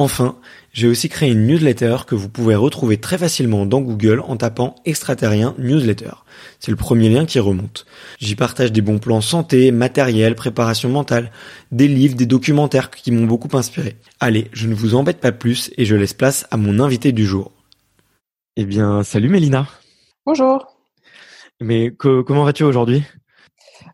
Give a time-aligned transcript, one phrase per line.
[0.00, 0.36] Enfin,
[0.72, 4.76] j'ai aussi créé une newsletter que vous pouvez retrouver très facilement dans Google en tapant
[4.84, 6.12] extraterrien newsletter.
[6.60, 7.84] C'est le premier lien qui remonte.
[8.20, 11.32] J'y partage des bons plans santé, matériel, préparation mentale,
[11.72, 13.96] des livres, des documentaires qui m'ont beaucoup inspiré.
[14.20, 17.26] Allez, je ne vous embête pas plus et je laisse place à mon invité du
[17.26, 17.50] jour.
[18.56, 19.66] Eh bien, salut Mélina.
[20.24, 20.76] Bonjour.
[21.60, 23.02] Mais comment vas-tu aujourd'hui?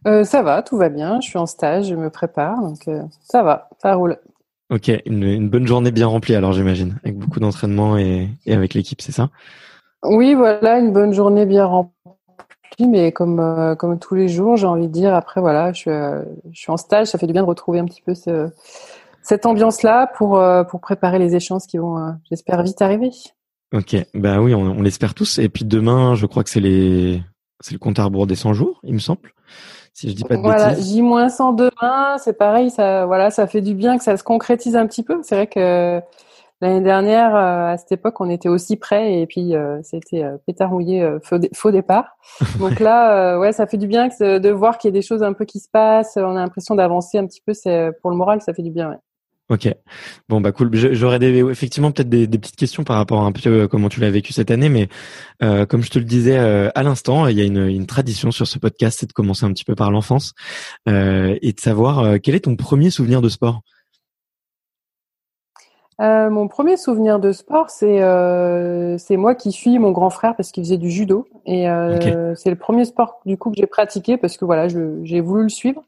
[0.07, 1.19] Euh, Ça va, tout va bien.
[1.23, 4.19] Je suis en stage, je me prépare, donc euh, ça va, ça roule.
[4.75, 9.13] Ok, une, bonne journée bien remplie alors j'imagine, avec beaucoup d'entraînement et, avec l'équipe, c'est
[9.13, 9.31] ça?
[10.03, 11.93] Oui, voilà, une bonne journée bien remplie,
[12.81, 15.91] mais comme, euh, comme tous les jours, j'ai envie de dire, après voilà, je suis,
[15.91, 18.51] euh, je suis en stage, ça fait du bien de retrouver un petit peu ce,
[19.23, 23.13] cette ambiance-là pour, euh, pour préparer les échanges qui vont, j'espère, vite arriver.
[23.73, 25.39] Ok, bah oui, on, l'espère tous.
[25.39, 27.23] Et puis demain, je crois que c'est les
[27.61, 29.31] c'est le compte à rebours des 100 jours, il me semble
[29.95, 33.75] si je dis pas de voilà, J-100 demain, c'est pareil, ça, voilà, ça fait du
[33.75, 35.21] bien que ça se concrétise un petit peu.
[35.23, 36.03] C'est vrai que
[36.61, 40.37] l'année dernière, euh, à cette époque, on était aussi près et puis euh, c'était euh,
[40.47, 42.17] pétard mouillé, faux, départ.
[42.59, 45.23] Donc là, ouais, ça fait du bien que, de voir qu'il y a des choses
[45.23, 46.17] un peu qui se passent.
[46.17, 47.55] On a l'impression d'avancer un petit peu.
[47.55, 48.91] C'est pour le moral, ça fait du bien.
[48.91, 48.99] Ouais.
[49.51, 49.69] Ok.
[50.31, 50.71] Bon bah cool.
[50.75, 54.11] J'aurais effectivement peut-être des, petites questions par rapport à un peu euh, comment tu l'as
[54.11, 54.89] vécu cette année, mais
[55.43, 58.47] euh, comme je te le disais euh, à l'instant, il y a une, tradition sur
[58.47, 60.33] ce podcast, c'est de commencer un petit peu par l'enfance
[60.87, 63.61] et de savoir quel est ton premier souvenir de sport?
[66.01, 68.01] mon premier souvenir de sport, c'est
[68.99, 71.67] c'est moi qui suis mon grand frère parce qu'il faisait du judo et
[72.37, 75.49] c'est le premier sport du coup que j'ai pratiqué parce que voilà, j'ai voulu le
[75.51, 75.83] suivre.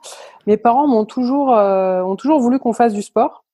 [0.46, 3.45] Mes parents m'ont toujours ont toujours voulu qu'on fasse du sport.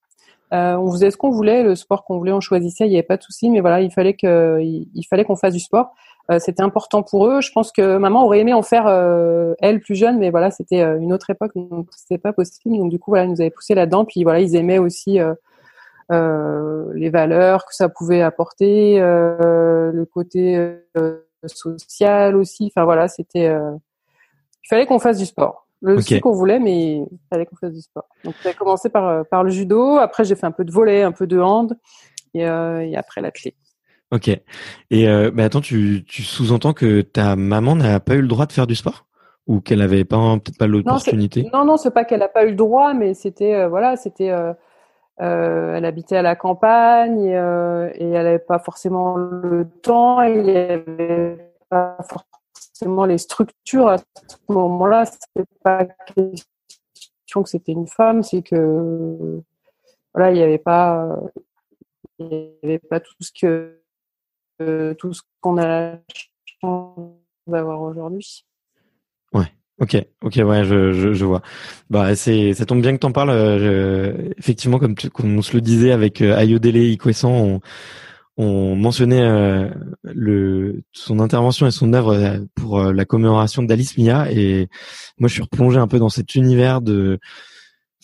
[0.53, 3.03] Euh, on faisait ce qu'on voulait, le sport qu'on voulait, on choisissait, il n'y avait
[3.03, 5.95] pas de souci, mais voilà, il fallait qu'on fasse du sport.
[6.31, 7.41] Euh, c'était important pour eux.
[7.41, 10.81] Je pense que maman aurait aimé en faire euh, elle plus jeune, mais voilà, c'était
[10.81, 12.77] une autre époque, donc c'était pas possible.
[12.77, 14.05] Donc du coup, voilà, nous avaient poussé là-dedans.
[14.05, 15.19] Puis voilà, ils aimaient aussi
[16.09, 20.77] les valeurs que ça pouvait apporter, le côté
[21.45, 22.65] social aussi.
[22.67, 26.19] Enfin voilà, c'était, il fallait qu'on fasse du sport le okay.
[26.19, 28.05] qu'on voulait, mais il fallait qu'on fasse du sport.
[28.23, 29.97] Donc, j'ai commencé par, euh, par le judo.
[29.97, 31.77] Après, j'ai fait un peu de volley, un peu de hand,
[32.33, 33.55] et, euh, et après la clé.
[34.11, 34.29] Ok.
[34.29, 38.45] Et euh, bah attends, tu, tu sous-entends que ta maman n'a pas eu le droit
[38.45, 39.05] de faire du sport?
[39.45, 41.49] Ou qu'elle n'avait pas peut-être pas l'opportunité?
[41.51, 44.29] Non, non, c'est pas qu'elle n'a pas eu le droit, mais c'était euh, voilà, c'était
[44.29, 44.53] euh,
[45.19, 50.21] euh, elle habitait à la campagne et, et elle n'avait pas forcément le temps.
[50.21, 51.97] Il n'y avait pas
[52.73, 54.03] forcément les structures à ce
[54.49, 59.41] moment-là, c'est pas question que c'était une femme, c'est que
[60.13, 61.19] voilà, il n'y avait pas,
[62.19, 63.79] il avait pas tout ce que
[64.93, 65.99] tout ce qu'on a la
[66.61, 66.97] chance
[67.47, 68.45] d'avoir aujourd'hui.
[69.33, 69.51] Ouais.
[69.79, 71.41] Ok, ok, ouais, je, je, vois.
[71.89, 73.31] Bah, c'est, ça tombe bien que t'en parles.
[73.31, 77.61] Euh, effectivement, comme, tu, comme on se le disait avec euh, Ayodele Ikwessan, on,
[78.37, 79.69] on mentionnait euh,
[80.03, 84.67] le, son intervention et son œuvre euh, pour euh, la commémoration d'Alice Mia, et
[85.19, 87.19] moi, je suis replongé un peu dans cet univers de,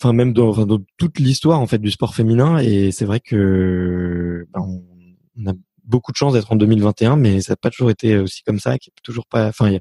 [0.00, 4.46] enfin même dans, dans toute l'histoire en fait du sport féminin, et c'est vrai que
[4.52, 5.54] bah, on, a
[5.84, 8.78] beaucoup de chance d'être en 2021, mais ça n'a pas toujours été aussi comme ça,
[8.78, 9.78] qui toujours pas, enfin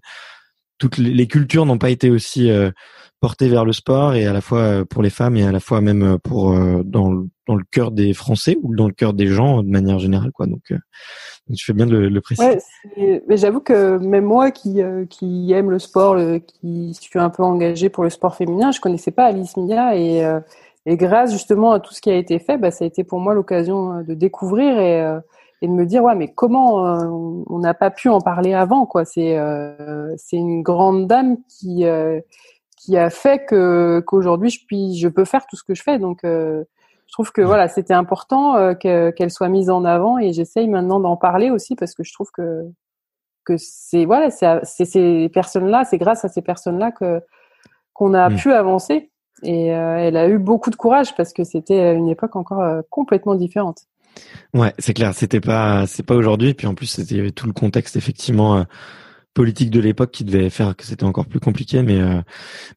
[0.80, 2.72] toutes les cultures n'ont pas été aussi euh,
[3.20, 5.60] portées vers le sport et à la fois euh, pour les femmes et à la
[5.60, 6.54] fois même euh, pour
[6.84, 10.00] dans le, dans le cœur des Français ou dans le cœur des gens de manière
[10.00, 10.62] générale quoi donc,
[11.56, 12.60] tu fais bien de le, le préciser.
[12.96, 16.16] Ouais, mais j'avoue que même moi qui qui aime le sport,
[16.46, 20.22] qui suis un peu engagée pour le sport féminin, je connaissais pas Alice Mia et
[20.86, 23.20] et grâce justement à tout ce qui a été fait, bah, ça a été pour
[23.20, 25.20] moi l'occasion de découvrir et
[25.62, 27.06] et de me dire ouais mais comment euh,
[27.48, 29.06] on n'a pas pu en parler avant quoi.
[29.06, 32.20] C'est euh, c'est une grande dame qui euh,
[32.78, 36.00] qui a fait que qu'aujourd'hui je puis je peux faire tout ce que je fais.
[36.00, 41.00] Donc je trouve que voilà c'était important qu'elle soit mise en avant et j'essaye maintenant
[41.00, 42.64] d'en parler aussi parce que je trouve que
[43.46, 47.22] que c'est voilà c'est ces personnes là c'est grâce à ces personnes là que
[47.94, 48.36] qu'on a mmh.
[48.36, 49.12] pu avancer.
[49.42, 53.89] Et elle a eu beaucoup de courage parce que c'était une époque encore complètement différente
[54.54, 55.14] Ouais, c'est clair.
[55.14, 56.54] C'était pas, c'est pas aujourd'hui.
[56.54, 58.64] Puis en plus, il y avait tout le contexte effectivement euh,
[59.34, 61.84] politique de l'époque qui devait faire que c'était encore plus compliqué.
[61.84, 62.22] Mais euh,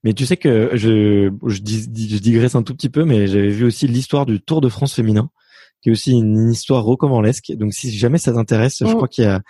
[0.04, 3.64] mais tu sais que je je, je digresse un tout petit peu, mais j'avais vu
[3.64, 5.30] aussi l'histoire du Tour de France féminin,
[5.80, 7.52] qui est aussi une histoire rocambolesque.
[7.52, 8.94] Donc si jamais ça t'intéresse, je mm.
[8.94, 9.40] crois qu'il y a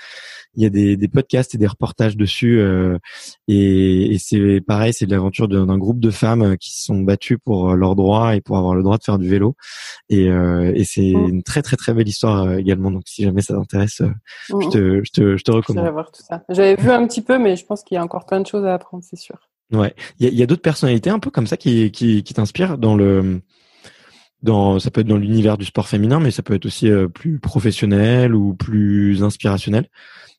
[0.54, 2.98] il y a des, des podcasts et des reportages dessus euh,
[3.48, 7.70] et, et c'est pareil c'est l'aventure d'un groupe de femmes qui se sont battues pour
[7.70, 9.54] euh, leurs droits et pour avoir le droit de faire du vélo.
[10.08, 11.28] Et, euh, et c'est mm.
[11.28, 12.90] une très très très belle histoire euh, également.
[12.90, 14.02] Donc si jamais ça t'intéresse
[14.48, 14.70] je, mm.
[14.70, 15.88] te, je te je te recommande.
[15.90, 16.42] voir tout ça.
[16.48, 18.64] J'avais vu un petit peu mais je pense qu'il y a encore plein de choses
[18.64, 19.36] à apprendre c'est sûr.
[19.72, 19.94] Ouais.
[20.18, 22.94] Il y a, a d'autres personnalités un peu comme ça qui qui, qui t'inspirent dans
[22.94, 23.40] le
[24.42, 27.38] dans ça peut être dans l'univers du sport féminin mais ça peut être aussi plus
[27.38, 29.88] professionnel ou plus inspirationnel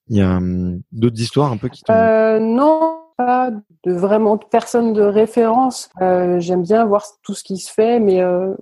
[0.10, 3.52] il y a hum, d'autres histoires un peu qui euh, Non, pas
[3.86, 5.90] de vraiment de personne de référence.
[6.02, 8.54] Euh, J'aime bien voir tout ce qui se fait, mais euh,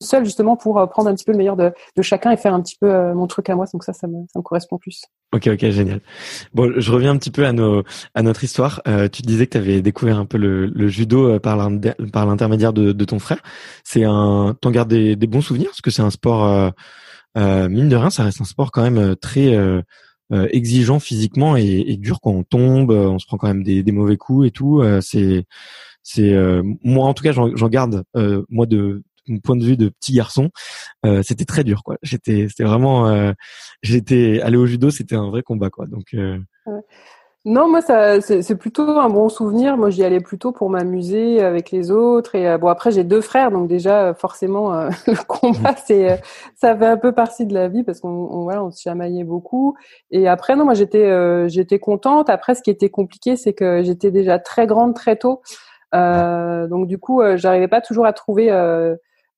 [0.00, 2.52] seul justement pour euh, prendre un petit peu le meilleur de, de chacun et faire
[2.54, 3.66] un petit peu euh, mon truc à moi.
[3.72, 5.04] Donc ça, ça me, ça me correspond plus.
[5.34, 6.00] Ok, ok, génial.
[6.52, 7.84] Bon, je reviens un petit peu à nos
[8.14, 8.82] à notre histoire.
[8.86, 11.56] Euh, tu disais que tu avais découvert un peu le, le judo euh, par
[12.26, 13.38] l'intermédiaire de, de ton frère.
[13.84, 15.68] C'est un, t'en gardes des, des bons souvenirs?
[15.68, 16.72] Parce que c'est un sport
[17.36, 19.56] mine de rien, ça reste un sport quand même très
[20.32, 23.62] euh, exigeant physiquement et, et, dur quand on tombe, euh, on se prend quand même
[23.62, 24.80] des, mauvais coups et tout.
[24.80, 25.44] Euh, c'est
[26.02, 26.34] c'est
[26.82, 28.04] moi en tout cas j'en garde
[28.48, 30.50] moi de mon point de vue de petit garçon,
[31.22, 31.96] c'était très dur quoi.
[32.02, 33.32] J'étais, c'était vraiment, euh,
[33.82, 35.86] j'étais allé au judo, c'était un vrai combat quoi.
[35.86, 36.16] Donc.
[37.44, 39.76] Non, moi, ça, c'est plutôt un bon souvenir.
[39.76, 42.36] Moi, j'y allais plutôt pour m'amuser avec les autres.
[42.36, 46.16] Et euh, bon, après, j'ai deux frères, donc déjà, forcément, euh, le combat, c'est, euh,
[46.54, 49.24] ça fait un peu partie de la vie parce qu'on, on, voilà, on se chamaillait
[49.24, 49.76] beaucoup.
[50.12, 52.30] Et après, non, moi, j'étais, j'étais contente.
[52.30, 55.42] Après, ce qui était compliqué, c'est que j'étais déjà très grande très tôt.
[55.92, 58.46] donc, du coup, j'arrivais pas toujours à trouver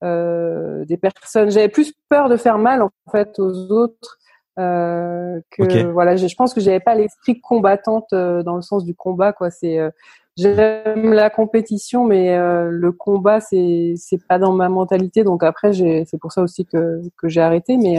[0.03, 1.51] des personnes.
[1.51, 4.19] J'avais plus peur de faire mal en fait aux autres
[4.59, 8.95] euh, que voilà, je, pense que j'avais pas l'esprit combattante euh, dans le sens du
[8.95, 9.51] combat quoi.
[9.51, 9.91] C'est euh,
[10.37, 15.25] j'aime la compétition, mais euh, le combat c'est c'est pas dans ma mentalité.
[15.25, 17.77] Donc après, c'est pour ça aussi que que j'ai arrêté.
[17.77, 17.99] Mais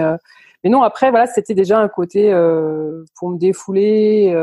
[0.64, 2.32] mais non, après voilà, c'était déjà un côté
[3.20, 4.34] pour me défouler,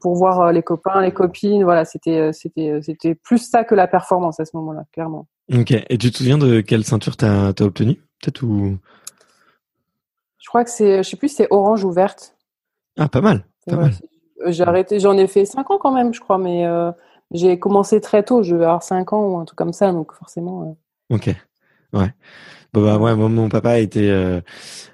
[0.00, 1.64] pour voir les copains, les copines.
[1.64, 5.26] Voilà, c'était c'était c'était plus ça que la performance à ce moment-là, clairement.
[5.52, 5.72] Ok.
[5.72, 8.78] Et tu te souviens de quelle ceinture t'as as obtenu peut-être ou
[10.42, 12.36] je crois que c'est, je sais plus, c'est orange ou verte.
[12.98, 13.44] Ah, pas mal.
[14.46, 16.90] J'ai arrêté, j'en ai fait 5 ans quand même, je crois, mais euh,
[17.30, 18.42] j'ai commencé très tôt.
[18.42, 20.76] Je vais avoir 5 ans ou un truc comme ça, donc forcément.
[21.10, 21.14] Euh.
[21.14, 21.30] Ok.
[21.92, 22.12] Ouais.
[22.74, 24.40] Bon bah ouais, moi, mon papa a été euh,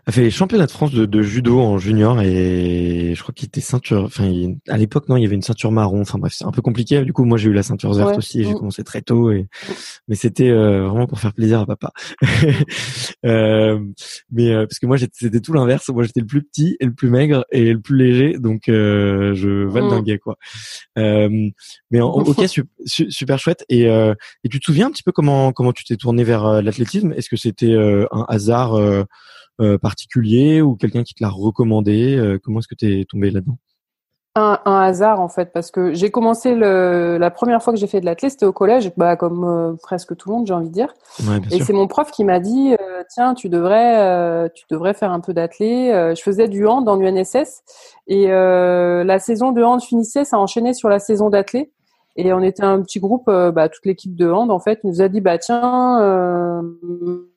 [0.08, 3.46] a fait les championnats de France de, de, judo en junior et je crois qu'il
[3.46, 4.04] était ceinture.
[4.04, 4.32] Enfin,
[4.66, 6.00] à l'époque non, il y avait une ceinture marron.
[6.00, 7.04] Enfin bref, c'est un peu compliqué.
[7.04, 8.42] Du coup, moi j'ai eu la ceinture verte aussi.
[8.42, 8.58] J'ai mm.
[8.58, 9.48] commencé très tôt et
[10.08, 11.92] mais c'était euh, vraiment pour faire plaisir à papa.
[13.26, 13.78] euh,
[14.32, 15.86] mais euh, parce que moi c'était tout l'inverse.
[15.90, 19.34] Moi j'étais le plus petit et le plus maigre et le plus léger, donc euh,
[19.34, 20.20] je valdinguais mm.
[20.20, 20.36] quoi.
[20.96, 22.46] mais en, ok,
[22.86, 23.66] super chouette.
[23.68, 27.12] Et, et tu te souviens un petit peu comment comment tu t'es tourné vers l'athlétisme?
[27.12, 29.04] Est-ce que c'était euh, un hasard euh,
[29.60, 33.58] euh, particulier ou quelqu'un qui te l'a recommandé Comment est-ce que tu es tombé là-dedans?
[34.36, 37.98] Un, hasard en fait parce que j'ai commencé le, la première fois que j'ai fait
[37.98, 40.94] de l'athlète c'était au collège bah comme presque tout le monde j'ai envie de dire.
[41.50, 42.76] Et c'est mon prof qui m'a dit
[43.10, 47.64] tiens tu devrais tu devrais faire un peu d'athlète je faisais du hand dans l'UNSS
[48.06, 51.72] et la saison de hand finissait ça enchaînait sur la saison d'athlète
[52.20, 55.08] Et on était un petit groupe, bah, toute l'équipe de hand en fait, nous a
[55.08, 56.60] dit bah tiens,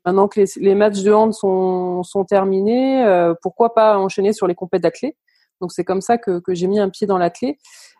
[0.03, 3.05] maintenant que les, matchs de hand sont, sont terminés,
[3.43, 5.15] pourquoi pas enchaîner sur les compètes d'athlètes.
[5.61, 7.57] Donc c'est comme ça que, que j'ai mis un pied dans l'athlète.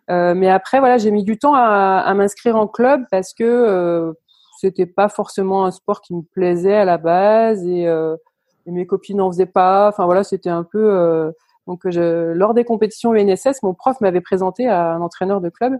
[0.09, 3.43] Euh, mais après, voilà, j'ai mis du temps à, à m'inscrire en club parce que
[3.43, 4.13] euh,
[4.59, 8.17] c'était pas forcément un sport qui me plaisait à la base et, euh,
[8.65, 9.87] et mes copines n'en faisaient pas.
[9.87, 10.91] Enfin voilà, c'était un peu.
[10.91, 11.31] Euh,
[11.67, 15.77] donc je, lors des compétitions UNSS, mon prof m'avait présenté à un entraîneur de club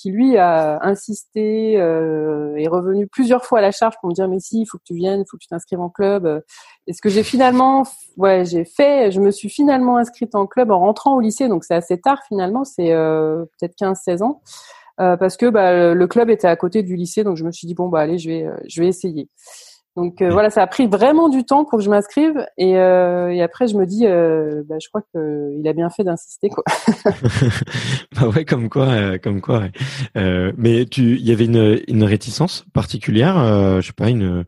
[0.00, 4.28] qui lui a insisté euh, est revenu plusieurs fois à la charge pour me dire
[4.28, 6.42] mais si il faut que tu viennes, il faut que tu t'inscrives en club.
[6.86, 7.84] Et ce que j'ai finalement
[8.16, 11.64] ouais, j'ai fait, je me suis finalement inscrite en club en rentrant au lycée donc
[11.64, 14.40] c'est assez tard finalement, c'est euh, peut-être 15 16 ans.
[15.00, 17.66] Euh, parce que bah, le club était à côté du lycée donc je me suis
[17.66, 19.28] dit bon bah allez, je vais euh, je vais essayer.
[19.96, 23.30] Donc euh, voilà, ça a pris vraiment du temps pour que je m'inscrive et, euh,
[23.30, 26.62] et, après je me dis, euh, bah, je crois qu'il a bien fait d'insister quoi.
[28.20, 29.62] bah ouais, comme quoi, euh, comme quoi.
[30.14, 30.52] Ouais.
[30.56, 33.34] mais tu, il y avait une, une réticence particulière,
[33.80, 34.44] je sais pas, une,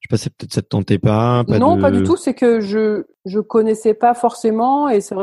[0.00, 1.44] je sais pas, peut-être ça te tentait pas.
[1.44, 2.16] pas non, pas du tout.
[2.16, 5.14] C'est que je je connaissais pas forcément et c'est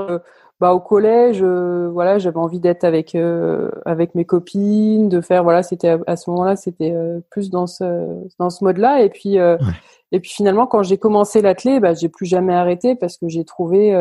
[0.64, 5.44] bah au collège euh, voilà j'avais envie d'être avec euh, avec mes copines de faire
[5.44, 7.84] voilà c'était à ce moment-là c'était euh, plus dans ce
[8.40, 12.08] dans ce mode là et puis et puis finalement quand j'ai commencé l'athlé bah j'ai
[12.08, 13.92] plus jamais arrêté parce que j'ai trouvé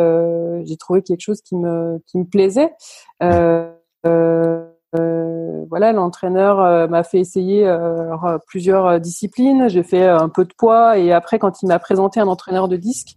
[0.64, 2.70] j'ai trouvé quelque chose qui me qui me plaisait.
[5.68, 7.66] Voilà, l'entraîneur m'a fait essayer
[8.46, 9.68] plusieurs disciplines.
[9.68, 12.76] J'ai fait un peu de poids et après, quand il m'a présenté un entraîneur de
[12.76, 13.16] disque,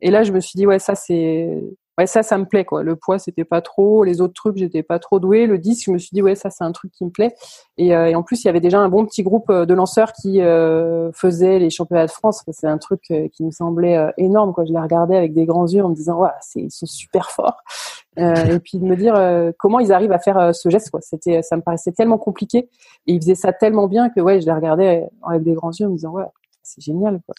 [0.00, 1.62] et là, je me suis dit ouais, ça c'est
[2.00, 2.82] ouais ça ça me plaît quoi.
[2.82, 4.04] Le poids c'était pas trop.
[4.04, 6.50] Les autres trucs j'étais pas trop doué le disque je me suis dit ouais ça
[6.50, 7.34] c'est un truc qui me plaît.
[7.76, 9.74] Et, euh, et, en plus il y avait déjà un bon petit groupe euh, de
[9.74, 12.42] lanceurs qui euh, faisaient les championnats de France.
[12.50, 14.64] C'est un truc euh, qui me semblait énorme quoi.
[14.64, 17.30] Je les regardais avec des grands yeux en me disant ouais c'est ils sont super
[17.30, 17.62] forts.
[18.16, 19.14] Et puis de me dire
[19.58, 21.00] comment ils arrivent à faire ce geste quoi.
[21.00, 22.68] C'était ça me paraissait tellement compliqué.
[23.06, 25.86] Et ils faisaient ça tellement bien que ouais je les regardais avec des grands yeux
[25.86, 26.24] en me disant ouais
[26.62, 27.34] c'est génial quoi.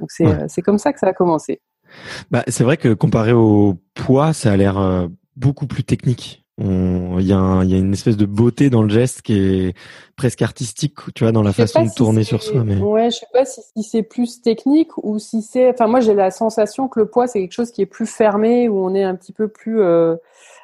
[0.00, 1.60] Donc c'est c'est comme ça que ça a commencé
[2.30, 5.06] bah, c'est vrai que comparé au poids, ça a l'air euh,
[5.36, 6.40] beaucoup plus technique.
[6.58, 9.76] Il y, a y a une espèce de beauté dans le geste qui est
[10.16, 12.62] presque artistique, tu vois, dans la façon de tourner sur soi.
[12.62, 12.76] Mais...
[12.76, 15.70] Ouais, je sais pas si, si c'est plus technique ou si c'est.
[15.70, 18.68] Enfin, moi, j'ai la sensation que le poids, c'est quelque chose qui est plus fermé,
[18.68, 20.14] où on est un petit peu plus euh,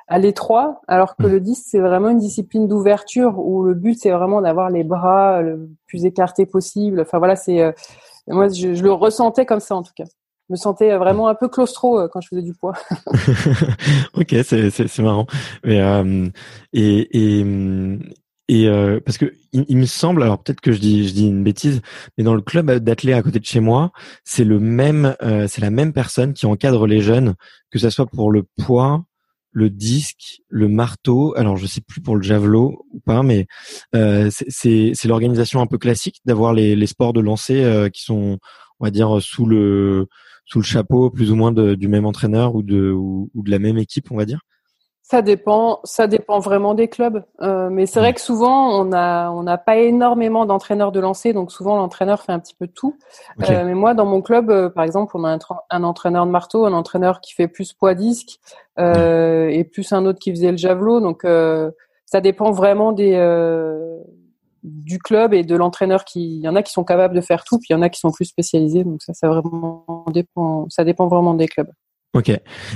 [0.07, 1.31] à l'étroit, alors que mmh.
[1.33, 5.43] le disque, c'est vraiment une discipline d'ouverture où le but, c'est vraiment d'avoir les bras
[5.43, 7.01] le plus écartés possible.
[7.01, 7.61] Enfin, voilà, c'est.
[7.61, 7.73] Euh,
[8.29, 10.05] moi, je, je le ressentais comme ça, en tout cas
[10.51, 12.75] me sentais vraiment un peu claustro euh, quand je faisais du poids.
[14.15, 15.27] ok, c'est marrant.
[15.65, 16.29] Mais euh,
[16.73, 17.45] et et
[18.49, 21.45] et euh, parce que il, me semble, alors peut-être que je dis je dis une
[21.45, 21.83] bêtise,
[22.17, 23.93] mais dans le club d'athlètes à côté de chez moi,
[24.25, 27.35] c'est le même, euh, c'est la même personne qui encadre les jeunes,
[27.71, 29.05] que ça soit pour le poids,
[29.53, 31.35] le disque, le marteau.
[31.37, 33.47] Alors je sais plus pour le javelot ou pas, mais
[33.95, 38.03] euh, c'est c'est l'organisation un peu classique d'avoir les les sports de lancer euh, qui
[38.03, 38.39] sont,
[38.81, 40.09] on va dire, sous le
[40.49, 43.59] sous le chapeau plus ou moins de, du même entraîneur ou de, ou, de la
[43.59, 44.41] même équipe, on va dire?
[45.03, 47.25] Ça dépend, ça dépend vraiment des clubs.
[47.41, 51.33] Euh, mais c'est vrai que souvent on a on n'a pas énormément d'entraîneurs de lancer,
[51.33, 52.99] donc souvent l'entraîneur fait un petit peu tout.
[53.49, 55.39] Euh, mais moi dans mon club, euh, par exemple, on a un,
[55.71, 58.39] un, entraîneur de marteau, un entraîneur qui fait plus poids disque
[58.79, 61.01] euh, et plus un autre qui faisait le javelot.
[61.01, 61.71] Donc euh,
[62.05, 63.17] ça dépend vraiment des
[64.63, 67.45] du club et de l'entraîneur qui il y en a qui sont capables de faire
[67.45, 68.85] tout puis il y en a qui sont plus spécialisés.
[68.85, 71.71] Donc ça vraiment dépend ça dépend vraiment des clubs
[72.15, 72.31] ok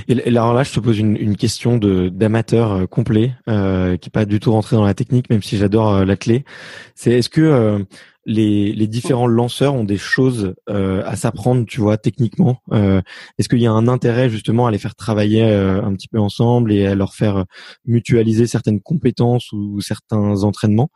[0.07, 4.09] et alors là je te pose une, une question de d'amateur euh, complet euh, qui
[4.09, 6.45] est pas du tout rentré dans la technique même si j'adore euh, la clé
[6.93, 7.79] c'est est-ce que euh,
[8.25, 12.61] les, les différents lanceurs ont des choses euh, à s'apprendre, tu vois, techniquement.
[12.71, 16.71] Est-ce qu'il y a un intérêt justement à les faire travailler un petit peu ensemble
[16.71, 17.43] et à leur faire
[17.85, 20.89] mutualiser certaines compétences ou, certains entraînements?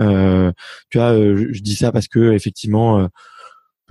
[0.00, 3.08] Tu vois, je, dis ça parce que effectivement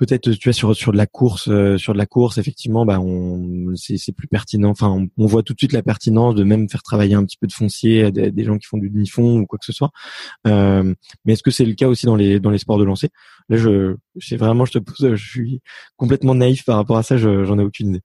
[0.01, 2.99] peut-être tu vois sur sur de la course euh, sur de la course effectivement bah
[2.99, 4.71] on c'est c'est plus pertinent.
[4.71, 7.45] Enfin on, voit tout de suite la pertinence de même faire travailler un petit peu
[7.45, 9.91] de foncier des, des gens qui font du demi-fond ou quoi que ce soit.
[10.47, 13.09] Euh, mais est-ce que c'est le cas aussi dans les dans les sports de lancer?
[13.47, 15.61] Là je sais vraiment je te pose je suis
[15.97, 18.01] complètement naïf par rapport à ça j'en ai aucune idée.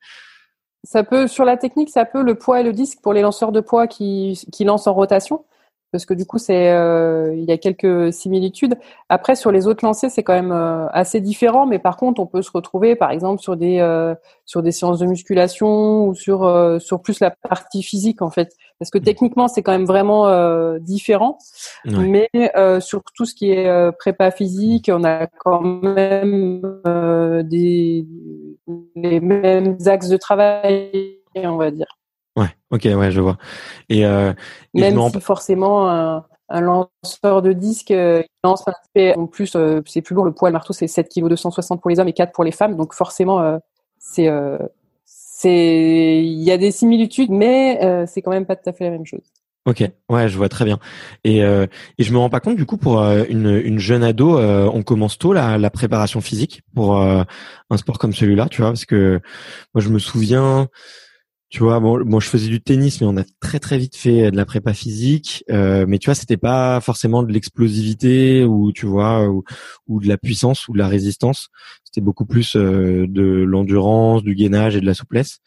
[0.84, 3.52] Ça peut sur la technique ça peut le poids et le disque pour les lanceurs
[3.52, 5.46] de poids qui qui lancent en rotation?
[5.96, 8.74] Parce que du coup c'est euh, il y a quelques similitudes.
[9.08, 12.26] Après sur les autres lancers c'est quand même euh, assez différent, mais par contre on
[12.26, 16.40] peut se retrouver par exemple sur des euh, sur des séances de musculation ou sur
[16.82, 20.28] sur plus la partie physique en fait, parce que techniquement c'est quand même vraiment
[20.80, 21.38] différent.
[21.86, 22.28] Mais
[22.80, 26.60] sur tout ce qui est prépa physique, on a quand même
[27.44, 28.06] des
[28.96, 31.96] les mêmes axes de travail on va dire.
[32.36, 33.38] Ouais, ok, ouais, je vois.
[33.88, 34.32] Et, euh,
[34.74, 38.64] même si forcément, euh, un lanceur de disque il lance
[39.16, 41.98] en plus c'est plus lourd le poids le marteau c'est 7 kg 260 pour les
[41.98, 43.58] hommes et 4 pour les femmes donc forcément
[43.98, 44.28] c'est
[45.04, 48.90] c'est il y a des similitudes mais c'est quand même pas tout à fait la
[48.90, 49.24] même chose
[49.66, 50.78] Ok, ouais, je vois très bien.
[51.24, 51.66] Et, euh,
[51.98, 54.70] et je me rends pas compte du coup pour euh, une, une jeune ado, euh,
[54.72, 57.24] on commence tôt la, la préparation physique pour euh,
[57.70, 59.20] un sport comme celui-là, tu vois, parce que
[59.74, 60.68] moi je me souviens,
[61.48, 64.30] tu vois, bon, bon, je faisais du tennis, mais on a très très vite fait
[64.30, 69.28] de la prépa physique, mais tu vois, c'était pas forcément de l'explosivité ou tu vois,
[69.28, 69.44] ou,
[69.86, 71.48] ou, de la puissance ou de la résistance.
[71.84, 75.38] C'était beaucoup plus de l'endurance, du gainage et de la souplesse.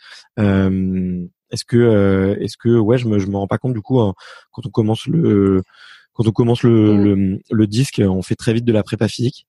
[1.51, 3.99] Est-ce que, euh, est-ce que, ouais, je me, je me rends pas compte du coup
[3.99, 4.13] hein,
[4.51, 5.63] quand on commence le,
[6.13, 7.39] quand on commence le, mm.
[7.51, 9.47] le, disque, on fait très vite de la prépa physique.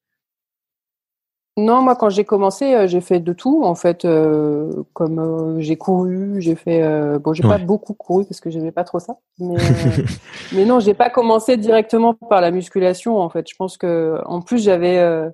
[1.60, 4.04] Non, moi quand j'ai commencé, euh, j'ai fait de tout en fait.
[4.04, 6.82] Euh, comme j'ai couru, j'ai fait.
[7.18, 9.16] bon, j'ai pas beaucoup couru parce que j'aimais pas trop ça.
[9.38, 9.56] Mais,
[10.52, 13.48] mais non, j'ai pas commencé directement par la musculation en fait.
[13.48, 15.30] Je pense que en plus j'avais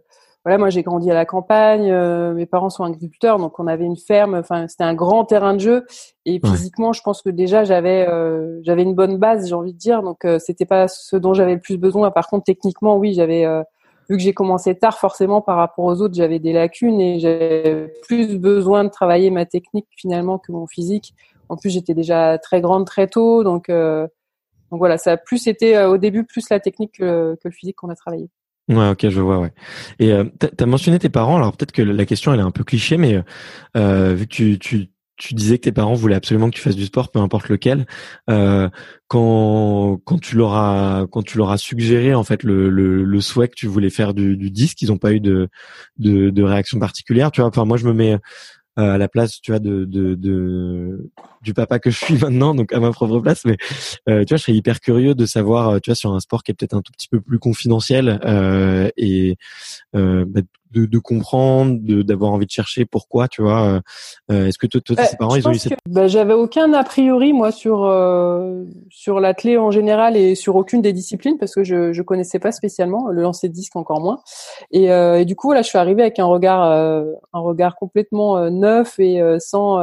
[0.46, 3.84] voilà, moi j'ai grandi à la campagne, euh, mes parents sont agriculteurs, donc on avait
[3.84, 4.36] une ferme.
[4.36, 5.84] Enfin, c'était un grand terrain de jeu.
[6.24, 9.78] Et physiquement, je pense que déjà j'avais euh, j'avais une bonne base, j'ai envie de
[9.78, 10.04] dire.
[10.04, 12.12] Donc euh, c'était pas ce dont j'avais le plus besoin.
[12.12, 13.44] Par contre, techniquement, oui, j'avais
[14.08, 17.92] vu que j'ai commencé tard, forcément par rapport aux autres, j'avais des lacunes et j'avais
[18.06, 21.14] plus besoin de travailler ma technique finalement que mon physique.
[21.48, 23.70] En plus, j'étais déjà très grande très tôt, donc
[24.70, 27.76] donc voilà, ça a plus été au début plus la technique que, que le physique
[27.76, 28.28] qu'on a travaillé.
[28.68, 29.52] Ouais, ok, je vois, ouais.
[30.00, 32.50] Et euh, tu as mentionné tes parents, alors peut-être que la question elle est un
[32.50, 33.22] peu cliché, mais
[33.76, 36.76] euh, vu que tu, tu, tu, disais que tes parents voulaient absolument que tu fasses
[36.76, 37.86] du sport, peu importe lequel,
[38.30, 38.68] euh,
[39.08, 43.20] quand, quand tu leur as quand tu leur as suggéré en fait le, le, le
[43.20, 45.48] souhait que tu voulais faire du, du disque, ils n'ont pas eu de,
[45.98, 47.48] de, de réaction particulière, tu vois.
[47.48, 48.18] Enfin, moi je me mets
[48.78, 52.54] euh, à la place, tu vois, de, de, de, du papa que je suis maintenant,
[52.54, 53.46] donc à ma propre place.
[53.46, 53.56] Mais
[54.08, 56.42] euh, tu vois, je serais hyper curieux de savoir, euh, tu vois, sur un sport
[56.42, 59.38] qui est peut-être un tout petit peu plus confidentiel euh, et
[59.94, 60.42] bah,
[60.76, 63.80] de, de, comprendre, d'avoir envie de chercher pourquoi, tu vois.
[64.30, 65.78] Est-ce que toi, toi tes parents, ils ont eu cette...
[65.88, 70.82] bah, J'avais aucun a priori moi sur euh, sur l'athlé en général et sur aucune
[70.82, 74.20] des disciplines parce que je je connaissais pas spécialement le lancer de disque encore moins.
[74.70, 78.98] Et, et du coup là, je suis arrivée avec un regard un regard complètement neuf
[78.98, 79.78] et sans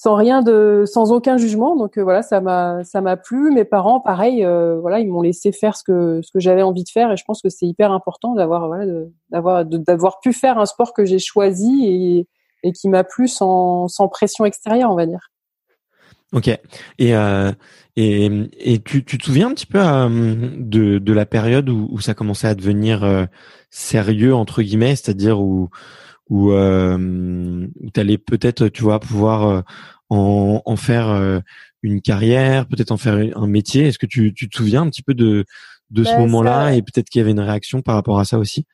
[0.00, 1.74] sans rien de, sans aucun jugement.
[1.74, 3.50] Donc euh, voilà, ça m'a, ça m'a plu.
[3.50, 6.84] Mes parents, pareil, euh, voilà, ils m'ont laissé faire ce que ce que j'avais envie
[6.84, 8.86] de faire, et je pense que c'est hyper important d'avoir, voilà,
[9.30, 12.28] d'avoir, d'avoir pu faire un sport que j'ai choisi et,
[12.62, 15.32] et qui m'a plu sans, sans pression extérieure, on va dire.
[16.32, 16.46] Ok.
[16.46, 17.50] Et euh,
[17.96, 21.98] et, et tu, tu te souviens un petit peu de, de la période où, où
[21.98, 23.26] ça commençait à devenir
[23.70, 25.70] sérieux entre guillemets, c'est-à-dire où
[26.30, 29.60] où, euh, tu allais peut-être, tu vois, pouvoir euh,
[30.10, 31.40] en, en faire euh,
[31.82, 33.86] une carrière, peut-être en faire un métier.
[33.86, 35.44] Est-ce que tu, tu te souviens un petit peu de,
[35.90, 38.38] de ce bah, moment-là et peut-être qu'il y avait une réaction par rapport à ça
[38.38, 38.66] aussi?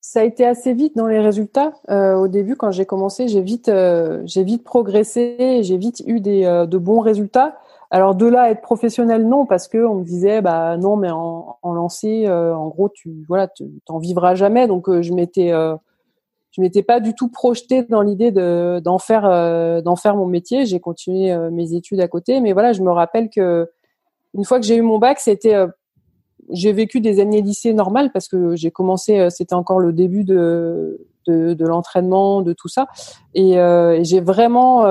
[0.00, 1.74] Ça a été assez vite dans les résultats.
[1.90, 6.20] Euh, au début, quand j'ai commencé, j'ai vite, euh, j'ai vite progressé, j'ai vite eu
[6.20, 7.58] des, euh, de bons résultats.
[7.90, 11.58] Alors de là être professionnel, non, parce que on me disait, bah non, mais en,
[11.60, 13.48] en lancer, en gros, tu, voilà,
[13.84, 14.68] t'en vivras jamais.
[14.68, 15.52] Donc je m'étais,
[16.52, 20.26] je m'étais pas du tout projetée dans l'idée de d'en faire euh, d'en faire mon
[20.26, 20.66] métier.
[20.66, 23.70] J'ai continué euh, mes études à côté, mais voilà, je me rappelle que
[24.34, 25.68] une fois que j'ai eu mon bac, c'était euh,
[26.50, 31.06] j'ai vécu des années lycée normales parce que j'ai commencé, c'était encore le début de
[31.26, 32.88] de, de l'entraînement, de tout ça,
[33.34, 34.84] et, et j'ai vraiment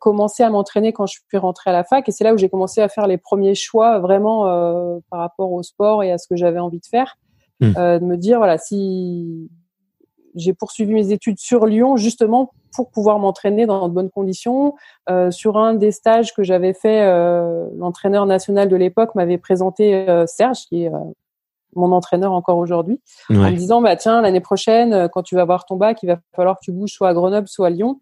[0.00, 2.48] commencé à m'entraîner quand je suis rentrée à la fac, et c'est là où j'ai
[2.48, 4.44] commencé à faire les premiers choix vraiment
[5.10, 7.16] par rapport au sport et à ce que j'avais envie de faire,
[7.60, 7.72] mmh.
[7.74, 9.50] de me dire voilà si
[10.34, 14.74] j'ai poursuivi mes études sur Lyon justement pour pouvoir m'entraîner dans de bonnes conditions.
[15.10, 20.08] Euh, sur un des stages que j'avais fait, euh, l'entraîneur national de l'époque m'avait présenté
[20.08, 20.90] euh, Serge, qui est
[21.74, 25.64] mon entraîneur encore aujourd'hui, en me disant bah tiens l'année prochaine quand tu vas voir
[25.64, 28.00] ton bac, il va falloir que tu bouges soit à Grenoble soit à Lyon.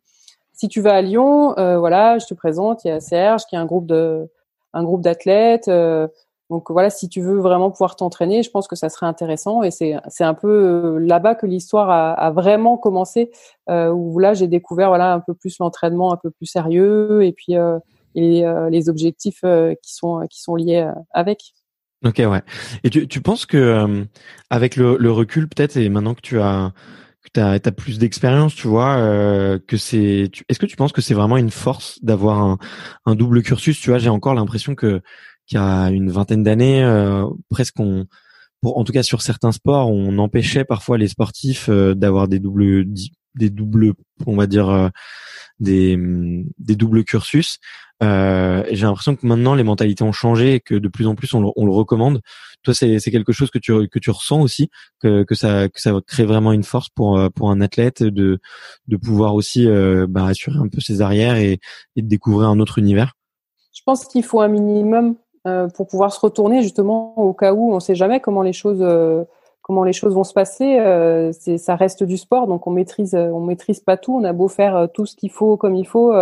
[0.52, 3.58] Si tu vas à Lyon, voilà, je te présente, il y a Serge qui est
[3.58, 4.28] un groupe de
[4.72, 5.70] un groupe d'athlètes.
[6.50, 9.62] Donc voilà, si tu veux vraiment pouvoir t'entraîner, je pense que ça serait intéressant.
[9.62, 13.30] Et c'est un peu euh, là-bas que l'histoire a, vraiment commencé,
[13.70, 17.32] euh, où là j'ai découvert voilà un peu plus l'entraînement un peu plus sérieux et
[17.32, 17.78] puis euh,
[18.16, 21.54] euh, les objectifs euh, qui sont qui sont liés avec.
[22.04, 22.42] Ok ouais.
[22.82, 24.06] Et tu, tu penses que
[24.48, 26.72] avec le, le recul peut-être et maintenant que tu as
[27.22, 28.96] que tu as, plus d'expérience, tu vois,
[29.68, 30.30] que c'est.
[30.48, 32.58] Est-ce que tu penses que c'est vraiment une force d'avoir un,
[33.04, 33.78] un double cursus?
[33.78, 35.02] Tu vois, j'ai encore l'impression que
[35.50, 38.06] qu'il y a une vingtaine d'années, euh, presque on,
[38.62, 42.38] pour, en tout cas sur certains sports, on empêchait parfois les sportifs euh, d'avoir des
[42.38, 42.86] doubles
[43.36, 43.94] des doubles,
[44.26, 44.90] on va dire
[45.60, 45.96] des,
[46.58, 47.58] des doubles cursus.
[48.02, 51.32] Euh, j'ai l'impression que maintenant les mentalités ont changé et que de plus en plus
[51.34, 52.22] on le, on le recommande.
[52.62, 54.68] Toi, c'est, quelque chose que tu que tu ressens aussi
[55.00, 58.40] que que ça que ça crée vraiment une force pour pour un athlète de
[58.88, 61.60] de pouvoir aussi euh, bah, assurer un peu ses arrières et,
[61.94, 63.12] et découvrir un autre univers?
[63.72, 67.72] Je pense qu'il faut un minimum euh, pour pouvoir se retourner justement au cas où
[67.72, 69.24] on ne sait jamais comment les choses euh,
[69.62, 70.78] comment les choses vont se passer.
[70.78, 74.14] Euh, c'est ça reste du sport, donc on maîtrise on maîtrise pas tout.
[74.14, 76.12] On a beau faire tout ce qu'il faut comme il faut,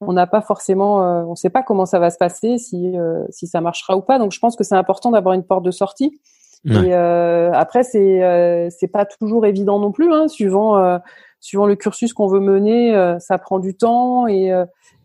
[0.00, 0.96] on n'a pas forcément
[1.26, 2.94] on ne sait pas comment ça va se passer si
[3.28, 4.18] si ça marchera ou pas.
[4.18, 6.18] Donc je pense que c'est important d'avoir une porte de sortie.
[6.64, 11.00] Et après c'est c'est pas toujours évident non plus, hein, suivant
[11.44, 14.52] suivant le cursus qu'on veut mener, ça prend du temps et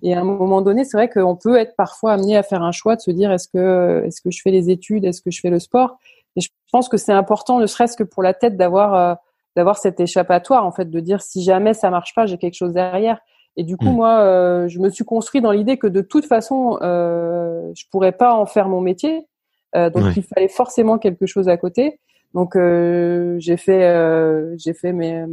[0.02, 2.71] et à un moment donné, c'est vrai qu'on peut être parfois amené à faire un
[2.71, 5.41] choix de se dire est-ce que est-ce que je fais les études, est-ce que je
[5.41, 5.97] fais le sport?
[6.36, 9.15] Et je pense que c'est important, ne serait-ce que pour la tête, d'avoir euh,
[9.56, 12.73] d'avoir cet échappatoire en fait, de dire si jamais ça marche pas, j'ai quelque chose
[12.73, 13.19] derrière.
[13.58, 13.95] Et du coup, hmm.
[13.95, 18.13] moi, euh, je me suis construit dans l'idée que de toute façon, euh, je pourrais
[18.13, 19.28] pas en faire mon métier.
[19.75, 21.99] Euh, donc, il fallait forcément quelque chose à côté.
[22.34, 25.26] Donc, euh, j'ai fait j'ai fait mes,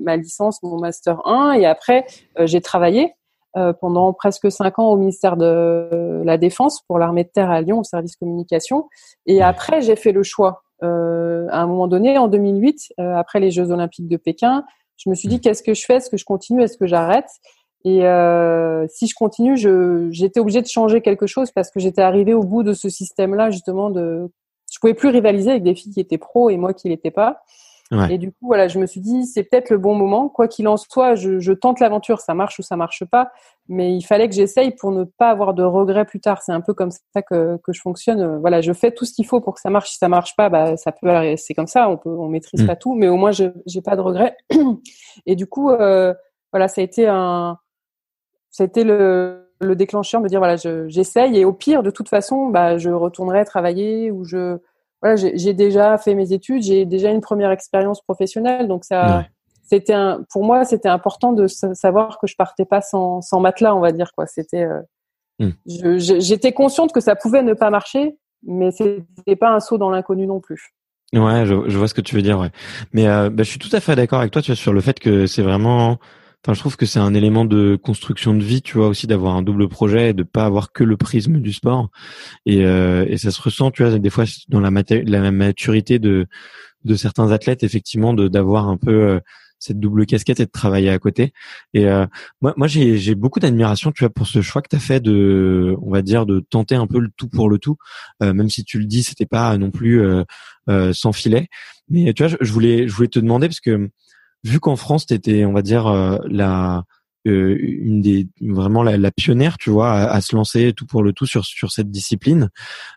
[0.00, 2.06] ma licence, mon master 1, et après,
[2.40, 3.14] j'ai travaillé.
[3.54, 7.60] Euh, pendant presque cinq ans au ministère de la Défense pour l'armée de terre à
[7.60, 8.88] Lyon au service communication.
[9.26, 10.62] Et après, j'ai fait le choix.
[10.82, 14.64] Euh, à un moment donné, en 2008, euh, après les Jeux Olympiques de Pékin,
[14.96, 15.96] je me suis dit qu'est-ce que je fais?
[15.96, 16.62] Est-ce que je continue?
[16.62, 17.28] Est-ce que j'arrête?
[17.84, 22.32] Et euh, si je continue, j'étais obligée de changer quelque chose parce que j'étais arrivée
[22.32, 24.30] au bout de ce système-là justement de.
[24.82, 27.44] Je pouvais plus rivaliser avec des filles qui étaient pros et moi qui l'étais pas.
[28.10, 30.28] Et du coup, voilà, je me suis dit, c'est peut-être le bon moment.
[30.28, 33.30] Quoi qu'il en soit, je, je tente l'aventure, ça marche ou ça marche pas.
[33.68, 36.42] Mais il fallait que j'essaye pour ne pas avoir de regrets plus tard.
[36.42, 38.38] C'est un peu comme ça que, que je fonctionne.
[38.38, 39.90] Voilà, je fais tout ce qu'il faut pour que ça marche.
[39.90, 41.88] Si ça marche pas, bah, ça peut, c'est comme ça.
[41.88, 42.66] On peut, on maîtrise mm.
[42.66, 44.36] pas tout, mais au moins, je, j'ai pas de regrets.
[45.26, 46.14] Et du coup, euh,
[46.50, 47.58] voilà, ça a été un,
[48.50, 51.38] ça a été le, le déclencheur de me dire, voilà, je, j'essaye.
[51.38, 54.58] Et au pire, de toute façon, bah, je retournerai travailler ou je,
[55.02, 59.26] voilà, j'ai déjà fait mes études, j'ai déjà une première expérience professionnelle, donc ça,
[59.64, 63.74] c'était un, pour moi, c'était important de savoir que je partais pas sans, sans matelas,
[63.74, 64.26] on va dire quoi.
[64.26, 64.80] C'était, euh,
[65.40, 65.98] hmm.
[65.98, 70.26] j'étais consciente que ça pouvait ne pas marcher, mais c'était pas un saut dans l'inconnu
[70.26, 70.72] non plus.
[71.14, 72.50] Ouais, je, je, vois ce que tu veux dire, ouais.
[72.92, 74.80] Mais euh, bah, je suis tout à fait d'accord avec toi, tu vois, sur le
[74.80, 75.98] fait que c'est vraiment
[76.46, 79.42] Je trouve que c'est un élément de construction de vie, tu vois, aussi d'avoir un
[79.42, 81.90] double projet et de pas avoir que le prisme du sport.
[82.46, 86.26] Et, euh, et ça se ressent, tu vois, des fois dans la, maturité de
[86.84, 89.20] de certains athlètes, effectivement, d'avoir un peu euh,
[89.62, 91.32] cette double casquette et de travailler à côté.
[91.72, 92.06] Et euh,
[92.40, 95.76] moi, moi j'ai, beaucoup d'admiration, tu vois, pour ce choix que tu as fait de,
[95.82, 97.76] on va dire, de tenter un peu le tout pour le tout,
[98.22, 101.48] euh, même si tu le dis, c'était pas non plus euh, sans filet.
[101.88, 103.90] Mais tu vois, je, voulais, je voulais te demander parce que
[104.44, 106.84] vu qu'en France, tu étais, on va dire, euh, la
[107.28, 111.12] euh, une des vraiment la, la pionnière, tu vois, à, se lancer tout pour le
[111.12, 112.50] tout sur sur cette discipline,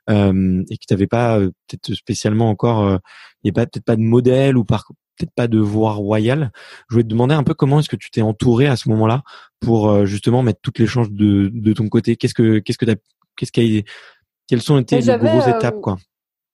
[0.10, 3.00] euh, et que t'avais pas euh, peut-être spécialement encore,
[3.44, 6.52] il pas peut-être pas de modèle ou par peut-être pas de voie royale.
[6.90, 9.22] Je voulais te demander un peu comment est-ce que tu t'es entouré à ce moment-là
[9.60, 12.16] pour justement mettre toutes les chances de de ton côté.
[12.16, 12.96] Qu'est-ce que qu'est-ce que t'as
[13.38, 13.86] qu'est-ce qui
[14.48, 15.98] quelles sont été les grosses étapes quoi?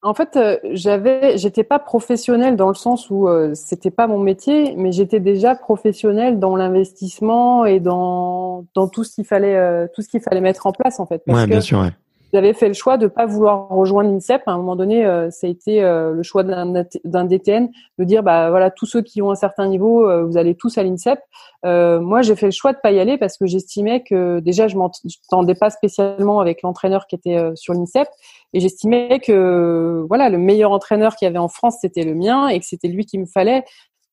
[0.03, 4.17] En fait, euh, j'avais, j'étais pas professionnelle dans le sens où euh, c'était pas mon
[4.17, 9.87] métier, mais j'étais déjà professionnelle dans l'investissement et dans dans tout ce qu'il fallait, euh,
[9.93, 11.21] tout ce qu'il fallait mettre en place en fait.
[11.25, 11.79] Parce ouais, bien sûr.
[11.79, 11.91] Ouais
[12.33, 14.43] j'avais fait le choix de pas vouloir rejoindre l'INSEP.
[14.45, 18.23] À un moment donné, euh, ça a été euh, le choix d'un DTN de dire
[18.23, 21.19] bah voilà tous ceux qui ont un certain niveau, euh, vous allez tous à l'INSEP.
[21.63, 24.77] moi, j'ai fait le choix de pas y aller parce que j'estimais que déjà je
[24.77, 28.07] m'entendais pas spécialement avec l'entraîneur qui était sur l'INSEP
[28.53, 32.47] et j'estimais que voilà le meilleur entraîneur qu'il y avait en France c'était le mien
[32.47, 33.63] et que c'était lui qui me fallait.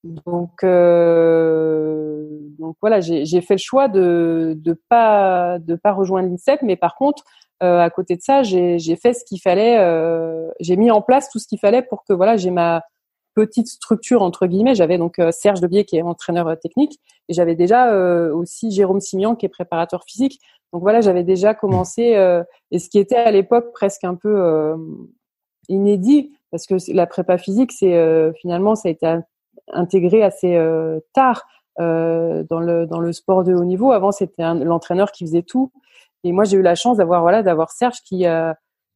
[0.05, 6.77] Donc, donc voilà, j'ai fait le choix de de pas de pas rejoindre l'INSEP, mais
[6.77, 7.23] par contre,
[7.61, 11.29] euh, à côté de ça, j'ai fait ce qu'il fallait, euh, j'ai mis en place
[11.29, 12.83] tout ce qu'il fallait pour que voilà, j'ai ma
[13.35, 14.75] petite structure entre guillemets.
[14.75, 17.93] J'avais donc euh, Serge Debier qui est entraîneur technique et j'avais déjà
[18.31, 20.39] aussi Jérôme Simian qui est préparateur physique.
[20.71, 22.15] Donc voilà, j'avais déjà commencé
[22.71, 24.75] et ce qui était à l'époque presque un peu
[25.67, 29.17] inédit parce que la prépa physique, c'est finalement ça a été
[29.71, 30.59] intégré assez
[31.13, 31.45] tard
[31.77, 33.91] dans le dans le sport de haut niveau.
[33.91, 35.71] Avant, c'était l'entraîneur qui faisait tout
[36.23, 38.53] et moi, j'ai eu la chance d'avoir voilà d'avoir Serge qui euh,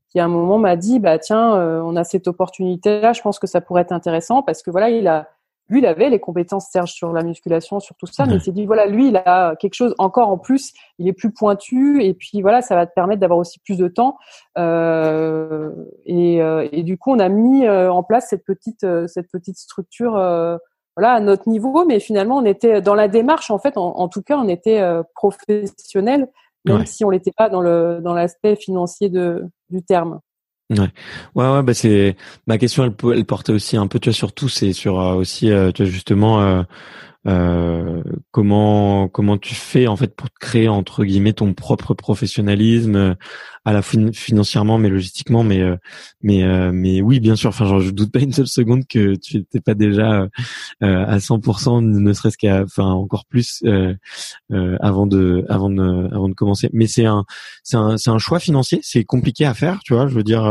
[0.10, 3.22] qui à un moment m'a dit bah tiens, euh, on a cette opportunité là, je
[3.22, 5.28] pense que ça pourrait être intéressant parce que voilà, il a
[5.70, 8.52] lui, il avait les compétences Serge sur la musculation, sur tout ça, mais il s'est
[8.52, 12.14] dit voilà, lui, il a quelque chose encore en plus, il est plus pointu et
[12.14, 14.18] puis voilà, ça va te permettre d'avoir aussi plus de temps.
[14.58, 15.72] Euh,
[16.06, 20.12] et, euh, et, du coup, on a mis en place cette petite cette petite structure
[20.96, 24.22] voilà à notre niveau, mais finalement on était dans la démarche en fait, en, tout
[24.22, 24.82] cas on était
[25.16, 26.28] professionnel,
[26.66, 30.20] même si on l'était pas dans le dans l'aspect financier de du terme.
[30.70, 30.80] Ouais,
[31.36, 32.16] ouais, ouais bah c'est
[32.48, 32.84] ma question.
[32.86, 35.92] Elle, elle portait aussi un peu, tu vois, sur tout, c'est sur aussi, tu vois,
[35.92, 36.66] justement
[37.26, 43.16] euh, comment comment tu fais en fait pour créer entre guillemets ton propre professionnalisme euh,
[43.64, 45.78] à la fois financièrement mais logistiquement mais euh,
[46.22, 49.38] mais mais oui bien sûr enfin genre, je doute pas une seule seconde que tu
[49.38, 50.28] n'étais pas déjà
[50.82, 53.64] à 100% ne serait-ce qu'à enfin encore plus
[54.52, 57.24] avant de avant de avant de commencer mais c'est un
[57.64, 60.44] c'est un c'est un choix financier c'est compliqué à faire tu vois je veux dire.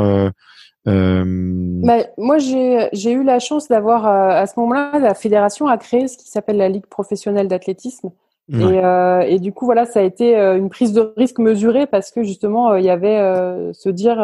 [1.83, 6.09] Bah, moi, j'ai eu la chance d'avoir euh, à ce moment-là, la fédération a créé
[6.09, 8.11] ce qui s'appelle la Ligue professionnelle d'athlétisme.
[8.53, 11.87] Et, euh, et, du coup, voilà, ça a été euh, une prise de risque mesurée
[11.87, 14.17] parce que justement, il y avait se dire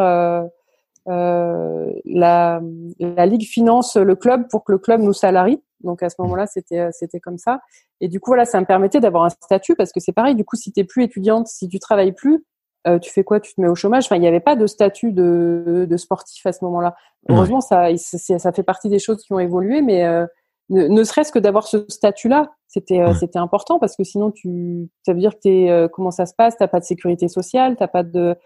[1.07, 2.61] la,
[2.99, 5.63] la Ligue finance le club pour que le club nous salarie.
[5.83, 7.61] Donc à ce moment-là, c'était c'était comme ça.
[8.01, 10.35] Et du coup, voilà, ça me permettait d'avoir un statut parce que c'est pareil.
[10.35, 12.45] Du coup, si t'es plus étudiante, si tu travailles plus,
[12.87, 13.41] euh, tu fais quoi?
[13.41, 14.05] Tu te mets au chômage?
[14.07, 16.95] Enfin, il n'y avait pas de statut de, de sportif à ce moment-là.
[17.29, 20.27] Heureusement, ça, ça fait partie des choses qui ont évolué, mais euh,
[20.71, 25.13] ne, serait-ce que d'avoir ce statut-là, c'était euh, c'était important parce que sinon, tu, ça
[25.13, 26.57] veut dire que t'es, comment ça se passe?
[26.57, 28.37] T'as pas de sécurité sociale, t'as pas de.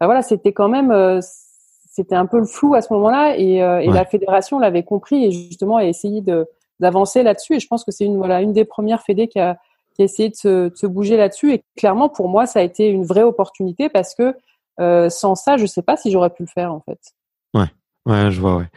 [0.00, 3.90] Enfin, voilà, c'était quand même, c'était un peu le flou à ce moment-là, et, et
[3.90, 6.46] la fédération l'avait compris et justement a essayé de
[6.80, 7.56] d'avancer là-dessus.
[7.56, 9.58] Et je pense que c'est une voilà une des premières fédés qui a
[10.04, 11.52] essayé de se, bouger là-dessus.
[11.52, 14.34] Et clairement, pour moi, ça a été une vraie opportunité parce que
[14.80, 16.98] euh, sans ça, je sais pas si j'aurais pu le faire en fait.
[18.04, 18.30] Ouais.
[18.30, 18.68] Je vois, ouais.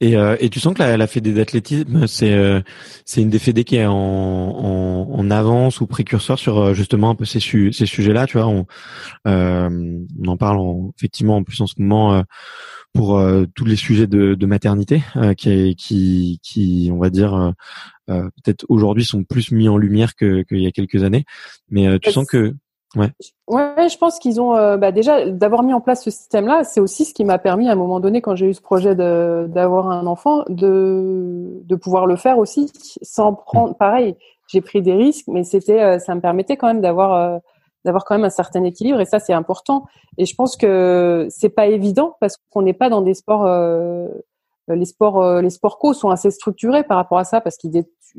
[0.00, 2.60] Et, euh, et tu sens que la, la fédé d'athlétisme, c'est euh,
[3.06, 7.10] c'est une des fédés qui est en, en, en, avance ou précurseur sur euh, justement
[7.10, 8.46] un peu ces, ces sujets-là, tu vois?
[8.46, 8.66] On,
[9.26, 12.22] euh, on en parle en, effectivement en plus en ce moment euh,
[12.92, 13.20] pour
[13.56, 15.02] tous les sujets de, de maternité
[15.36, 17.52] qui, qui, qui, on va dire,
[18.10, 21.24] euh, peut-être aujourd'hui sont plus mis en lumière qu'il y a quelques années.
[21.70, 22.54] Mais euh, tu sens que
[22.96, 23.10] Ouais.
[23.48, 26.80] Ouais, je pense qu'ils ont euh, bah déjà d'avoir mis en place ce système-là, c'est
[26.80, 29.90] aussi ce qui m'a permis à un moment donné, quand j'ai eu ce projet d'avoir
[29.90, 32.70] un enfant, de de pouvoir le faire aussi
[33.02, 33.72] sans prendre.
[33.72, 33.76] Mm.
[33.76, 34.16] Pareil,
[34.48, 37.40] j'ai pris des risques, mais c'était, ça me permettait quand même d'avoir
[37.84, 39.84] d'avoir quand même un certain équilibre et ça c'est important.
[40.18, 43.44] Et je pense que c'est pas évident parce qu'on n'est pas dans des sports
[44.70, 47.56] euh, les sports euh, les sports co sont assez structurés par rapport à ça parce
[47.56, 47.70] qu'ils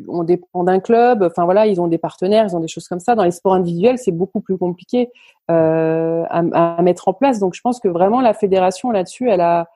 [0.08, 2.99] on dépend d'un club enfin voilà ils ont des partenaires ils ont des choses comme
[2.99, 3.15] ça.
[3.15, 5.10] Dans les sports individuels c'est beaucoup plus compliqué
[5.51, 7.39] euh, à, à, mettre en place.
[7.39, 9.67] Donc je pense que vraiment la fédération là-dessus elle a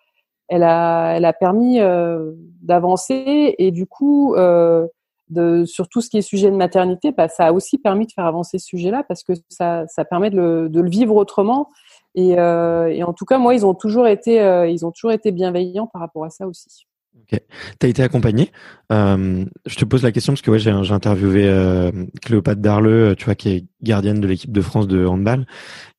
[0.48, 3.56] elle a elle a permis euh, d'avancer.
[3.58, 4.88] Et du coup euh,
[5.30, 8.12] de sur tout ce qui est sujet de maternité bah, ça a aussi permis de
[8.12, 11.16] faire avancer ce sujet là parce que ça ça permet de le, de le vivre
[11.16, 11.70] autrement.
[12.16, 15.12] Et, euh, et, en tout cas, moi, ils ont toujours été, euh, ils ont toujours
[15.12, 16.88] été bienveillants par rapport à ça aussi.
[17.32, 17.40] Ok.
[17.78, 18.52] T'as été accompagné.
[18.92, 23.26] Euh, je te pose la question parce que ouais, j'ai, interviewé euh, Cléopâtre Darleux, tu
[23.26, 25.46] vois, qui est gardienne de l'équipe de France de handball,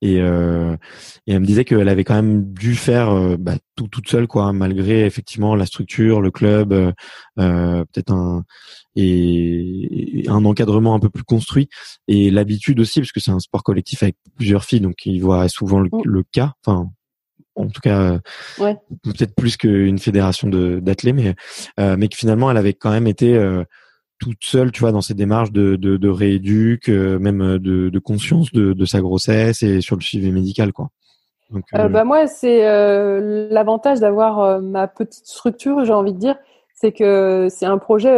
[0.01, 0.75] et, euh,
[1.27, 4.27] et elle me disait qu'elle avait quand même dû faire euh, bah, tout toute seule,
[4.27, 6.91] quoi, malgré effectivement la structure, le club, euh,
[7.37, 8.43] peut-être un
[8.95, 11.69] et, un encadrement un peu plus construit
[12.07, 15.47] et l'habitude aussi parce que c'est un sport collectif avec plusieurs filles, donc ils voient
[15.47, 16.01] souvent le, mm.
[16.03, 16.53] le cas.
[16.65, 16.89] Enfin,
[17.55, 18.19] en tout cas
[18.59, 18.77] ouais.
[19.03, 21.35] peut-être plus qu'une fédération de d'athlètes mais
[21.79, 23.63] euh, mais que finalement elle avait quand même été euh,
[24.19, 27.99] toute seule tu vois dans ses démarches de de, de rééduc euh, même de, de
[27.99, 30.89] conscience de, de sa grossesse et sur le suivi médical quoi
[31.49, 32.61] donc, bah moi c'est
[33.49, 36.37] l'avantage d'avoir ma petite structure j'ai envie de dire
[36.73, 38.17] c'est que c'est un projet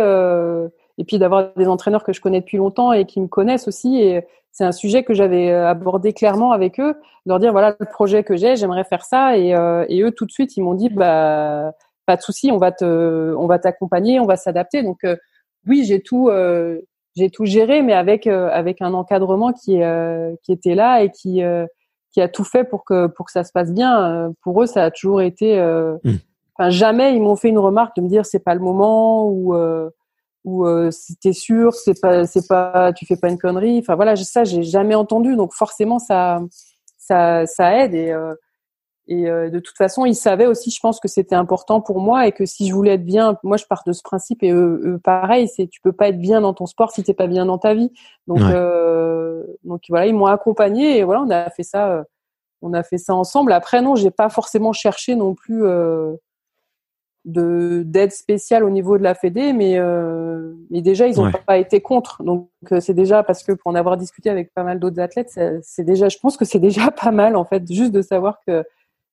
[0.97, 3.97] et puis d'avoir des entraîneurs que je connais depuis longtemps et qui me connaissent aussi
[3.97, 7.85] et c'est un sujet que j'avais euh, abordé clairement avec eux, leur dire voilà le
[7.87, 10.75] projet que j'ai, j'aimerais faire ça et, euh, et eux tout de suite ils m'ont
[10.75, 11.73] dit bah
[12.05, 14.83] pas de souci, on va te on va t'accompagner, on va s'adapter.
[14.83, 15.15] Donc euh,
[15.67, 16.29] oui, j'ai tout
[17.15, 19.79] j'ai tout géré mais avec avec un encadrement qui
[20.43, 21.41] qui était là et qui
[22.11, 24.33] qui a tout fait pour que pour que ça se passe bien.
[24.43, 26.11] Pour eux, ça a toujours été mmh.
[26.57, 29.55] enfin jamais ils m'ont fait une remarque de me dire c'est pas le moment ou
[30.43, 30.89] ou euh,
[31.21, 33.79] t'es sûr c'est pas c'est pas tu fais pas une connerie.
[33.79, 36.41] Enfin voilà ça j'ai jamais entendu donc forcément ça
[36.97, 37.93] ça ça aide.
[37.93, 38.35] Et euh,
[39.07, 42.25] et euh, de toute façon ils savaient aussi je pense que c'était important pour moi
[42.25, 44.99] et que si je voulais être bien moi je pars de ce principe et eux,
[45.03, 47.57] pareil c'est tu peux pas être bien dans ton sport si t'es pas bien dans
[47.57, 47.91] ta vie.
[48.27, 52.05] Donc euh, donc voilà ils m'ont accompagné et voilà on a fait ça
[52.61, 53.51] on a fait ça ensemble.
[53.51, 55.63] Après non j'ai pas forcément cherché non plus
[57.25, 61.57] de d'aide spéciale au niveau de la Fédé, mais euh, mais déjà ils n'ont pas
[61.57, 62.21] été contre.
[62.23, 65.39] Donc euh, c'est déjà parce que pour en avoir discuté avec pas mal d'autres athlètes,
[65.61, 68.63] c'est déjà, je pense que c'est déjà pas mal en fait, juste de savoir que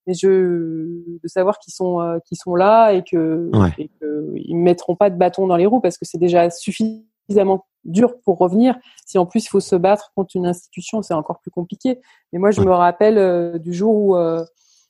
[0.06, 4.96] je de savoir qu'ils sont euh, qu'ils sont là et que et que ils mettront
[4.96, 8.76] pas de bâton dans les roues parce que c'est déjà suffisamment dur pour revenir.
[9.06, 12.00] Si en plus il faut se battre contre une institution, c'est encore plus compliqué.
[12.32, 14.44] Mais moi, je me rappelle euh, du jour où euh,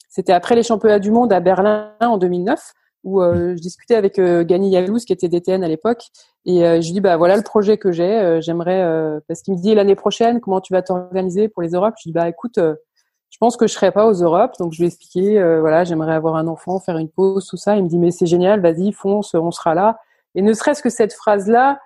[0.08, 2.72] c'était après les championnats du monde à Berlin en 2009
[3.04, 6.08] où euh, je discutais avec euh, Gany Yalouz qui était DTN à l'époque
[6.44, 8.84] et euh, je lui dis bah voilà le projet que j'ai euh, j'aimerais
[9.26, 11.94] parce qu'il me dit l'année prochaine comment tu vas t'organiser pour les Europes?
[11.98, 14.78] Je lui dis bah écoute je pense que je serai pas aux Europes donc je
[14.78, 17.76] lui ai expliqué voilà j'aimerais avoir un enfant faire une pause tout ça.
[17.76, 19.98] Il me dit mais c'est génial vas-y fonce on sera là.
[20.34, 21.80] Et ne serait-ce que cette phrase là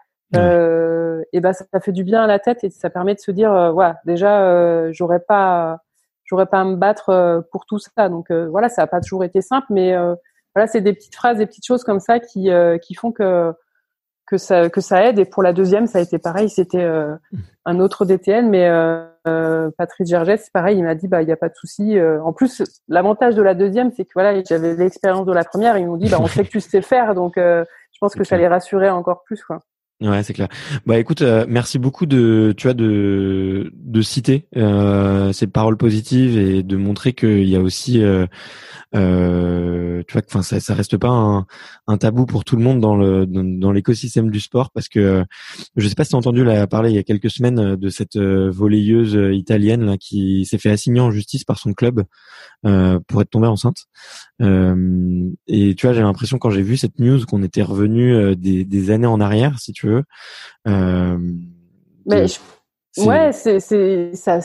[1.33, 3.31] et ben ça, ça, fait du bien à la tête et ça permet de se
[3.31, 5.79] dire voilà déjà j'aurais pas
[6.25, 8.09] j'aurais pas à me battre pour tout ça.
[8.09, 9.95] Donc voilà ça a pas toujours été simple mais
[10.55, 13.53] voilà, c'est des petites phrases, des petites choses comme ça qui euh, qui font que
[14.27, 15.19] que ça que ça aide.
[15.19, 16.49] Et pour la deuxième, ça a été pareil.
[16.49, 17.15] C'était euh,
[17.65, 20.79] un autre DTN, mais euh, euh Patrice Gergès, c'est pareil.
[20.79, 21.99] Il m'a dit bah il y a pas de souci.
[22.01, 25.77] en plus, l'avantage de la deuxième, c'est que voilà, j'avais l'expérience de la première.
[25.79, 28.37] Ils m'ont dit bah on sait que tu sais faire, donc je pense que ça
[28.37, 29.61] les rassurait encore plus quoi.
[30.01, 30.49] Ouais, c'est clair.
[30.87, 36.63] Bah écoute, merci beaucoup de tu vois de de citer euh, ces paroles positives et
[36.63, 38.03] de montrer qu'il y a aussi
[38.95, 41.47] euh, tu vois, enfin ça, ça reste pas un,
[41.89, 45.25] un, tabou pour tout le monde dans le dans, l'écosystème du sport parce que
[45.75, 47.77] je sais pas si tu as entendu la parler il y a quelques semaines euh,
[47.77, 52.05] de cette euh, volleyeuse italienne là, qui s'est fait assigner en justice par son club
[52.67, 53.85] euh, pour être tombée enceinte.
[54.43, 58.65] Euh, et tu vois, j'ai l'impression quand j'ai vu cette news qu'on était revenu des,
[58.65, 60.05] des, années en arrière, si tu veux.
[60.67, 62.27] Mais
[62.99, 64.41] ouais, c'est c'est ça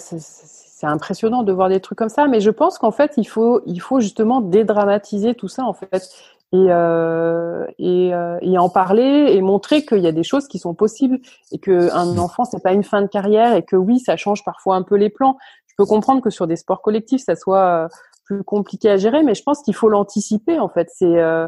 [0.79, 3.61] c'est impressionnant de voir des trucs comme ça, mais je pense qu'en fait, il faut,
[3.65, 6.09] il faut justement dédramatiser tout ça, en fait,
[6.53, 10.57] et, euh, et, euh, et en parler et montrer qu'il y a des choses qui
[10.57, 11.19] sont possibles
[11.51, 12.19] et qu'un mmh.
[12.19, 14.95] enfant, c'est pas une fin de carrière et que oui, ça change parfois un peu
[14.95, 15.37] les plans.
[15.67, 17.87] Je peux comprendre que sur des sports collectifs, ça soit euh,
[18.29, 20.87] plus compliqué à gérer, mais je pense qu'il faut l'anticiper, en fait.
[20.93, 21.47] C'est euh,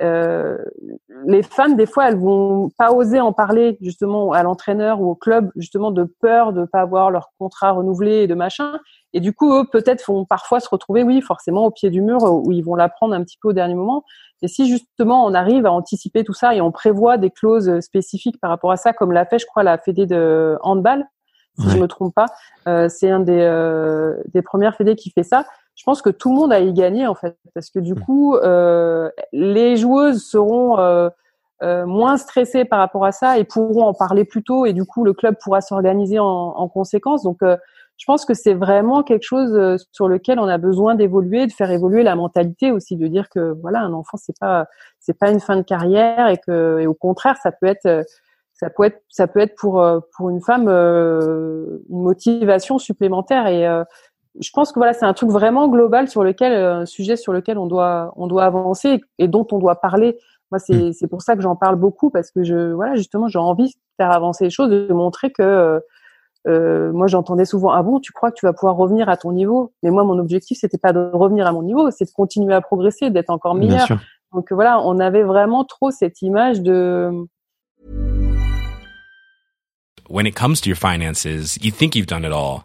[0.00, 0.56] euh,
[1.26, 5.14] les femmes, des fois, elles vont pas oser en parler justement à l'entraîneur ou au
[5.16, 8.78] club, justement de peur de pas avoir leur contrat renouvelé et de machin.
[9.12, 12.22] Et du coup, eux, peut-être vont parfois se retrouver, oui, forcément au pied du mur
[12.22, 14.04] où ils vont l'apprendre un petit peu au dernier moment.
[14.42, 18.38] Et si justement on arrive à anticiper tout ça et on prévoit des clauses spécifiques
[18.40, 21.06] par rapport à ça, comme l'a fait, je crois, la Fédé de handball,
[21.58, 22.26] si je me trompe pas,
[22.68, 25.44] euh, c'est un des, euh, des premières fédés qui fait ça
[25.74, 28.00] je pense que tout le monde a y gagné en fait, parce que du mm.
[28.00, 31.08] coup, euh, les joueuses seront euh,
[31.62, 34.84] euh, moins stressées par rapport à ça et pourront en parler plus tôt, et du
[34.84, 37.22] coup, le club pourra s'organiser en, en, conséquence.
[37.22, 37.56] Donc, euh,
[37.96, 41.52] je pense que c'est vraiment quelque chose euh, sur lequel on a besoin d'évoluer, de
[41.52, 44.66] faire évoluer la mentalité aussi, de dire que voilà, un enfant c'est pas
[44.98, 48.04] c'est pas une fin de carrière et que et au contraire, ça peut être
[48.52, 49.82] ça peut être ça peut être pour
[50.16, 53.64] pour une femme une motivation supplémentaire et
[54.40, 57.32] je pense que voilà, c'est un truc vraiment global sur lequel, euh, un sujet sur
[57.32, 60.18] lequel on doit, on doit avancer et dont on doit parler.
[60.50, 60.92] Moi, c'est, mm.
[60.92, 63.74] c'est pour ça que j'en parle beaucoup parce que je, voilà, justement, j'ai envie de
[63.96, 65.80] faire avancer les choses, de montrer que, euh,
[66.46, 69.32] euh, moi, j'entendais souvent, ah bon, tu crois que tu vas pouvoir revenir à ton
[69.32, 69.72] niveau?
[69.82, 72.60] Mais moi, mon objectif, c'était pas de revenir à mon niveau, c'est de continuer à
[72.60, 73.86] progresser, d'être encore meilleur.
[74.32, 77.10] Donc voilà, on avait vraiment trop cette image de.
[80.10, 81.24] When it comes to your finances,
[81.62, 82.64] you think you've done it all.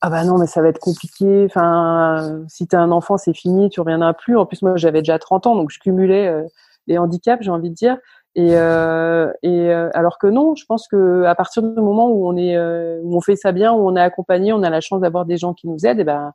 [0.00, 1.44] Ah bah non, mais ça va être compliqué.
[1.46, 4.36] Enfin, si t'as un enfant, c'est fini, tu reviendras plus.
[4.36, 6.44] En plus, moi, j'avais déjà 30 ans, donc je cumulais euh,
[6.86, 7.96] les handicaps, j'ai envie de dire.
[8.34, 12.28] Et, euh, et euh, alors que non, je pense que à partir du moment où
[12.28, 14.80] on est, euh, où on fait ça bien, où on est accompagné, on a la
[14.80, 16.00] chance d'avoir des gens qui nous aident.
[16.00, 16.32] Et ben,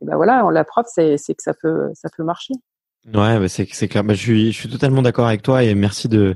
[0.00, 2.54] et ben voilà, la preuve, c'est, c'est que ça peut, ça peut marcher.
[3.14, 4.02] Ouais, bah c'est, c'est clair.
[4.02, 6.34] Bah, je suis, je suis totalement d'accord avec toi et merci de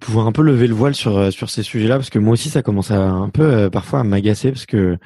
[0.00, 2.62] pouvoir un peu lever le voile sur sur ces sujets-là parce que moi aussi, ça
[2.62, 4.98] commence à un peu parfois à m'agacer parce que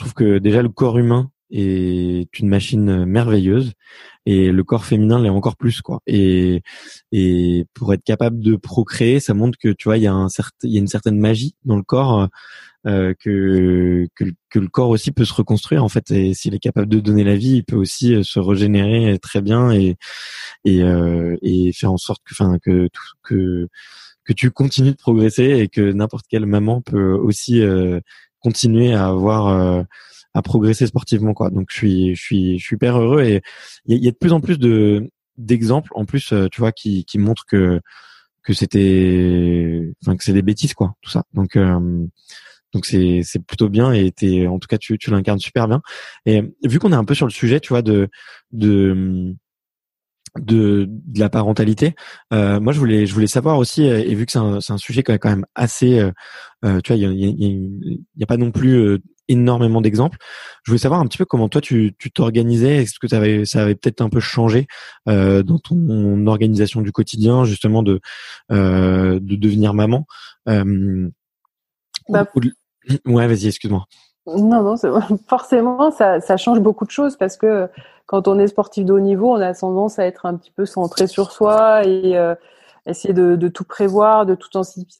[0.00, 3.72] je trouve que déjà le corps humain est une machine merveilleuse
[4.24, 6.00] et le corps féminin l'est encore plus quoi.
[6.06, 6.62] Et
[7.12, 10.30] et pour être capable de procréer, ça montre que tu vois il y a un
[10.30, 12.28] certain il y a une certaine magie dans le corps
[12.86, 16.58] euh, que, que que le corps aussi peut se reconstruire en fait et s'il est
[16.60, 19.96] capable de donner la vie, il peut aussi euh, se régénérer très bien et
[20.64, 22.88] et euh, et faire en sorte que enfin que
[23.22, 23.68] que
[24.24, 28.00] que tu continues de progresser et que n'importe quelle maman peut aussi euh,
[28.40, 29.82] continuer à avoir euh,
[30.34, 31.50] à progresser sportivement quoi.
[31.50, 33.42] Donc je suis je suis je suis hyper heureux et
[33.86, 37.18] il y, a de plus en plus de d'exemples en plus tu vois qui qui
[37.18, 37.80] montrent que
[38.42, 41.24] que c'était enfin que c'est des bêtises quoi tout ça.
[41.34, 41.56] Donc
[42.72, 45.82] donc c'est c'est plutôt bien et t'es en tout cas tu tu l'incarnes super bien.
[46.26, 48.08] Et vu qu'on est un peu sur le sujet, tu vois de
[48.52, 49.34] de
[50.38, 51.94] de, de la parentalité.
[52.32, 55.02] Euh, moi, je voulais, je voulais savoir aussi, et vu que c'est un, un sujet
[55.02, 56.10] quand même assez, euh,
[56.64, 60.18] euh tu vois, il y a, y, y a, pas non plus euh, énormément d'exemples.
[60.64, 62.82] Je voulais savoir un petit peu comment toi tu, tu t'organisais.
[62.82, 64.66] Est-ce que ça avait, ça avait peut-être un peu changé
[65.08, 68.00] euh, dans ton organisation du quotidien, justement de
[68.50, 70.06] de devenir maman.
[70.46, 72.26] Bah,
[73.06, 73.86] Ouais, vas-y, excuse-moi.
[74.26, 74.76] Non, non,
[75.28, 77.68] forcément, ça, ça, change beaucoup de choses parce que
[78.06, 80.66] quand on est sportif de haut niveau, on a tendance à être un petit peu
[80.66, 82.34] centré sur soi et euh,
[82.86, 84.50] essayer de, de, tout prévoir, de tout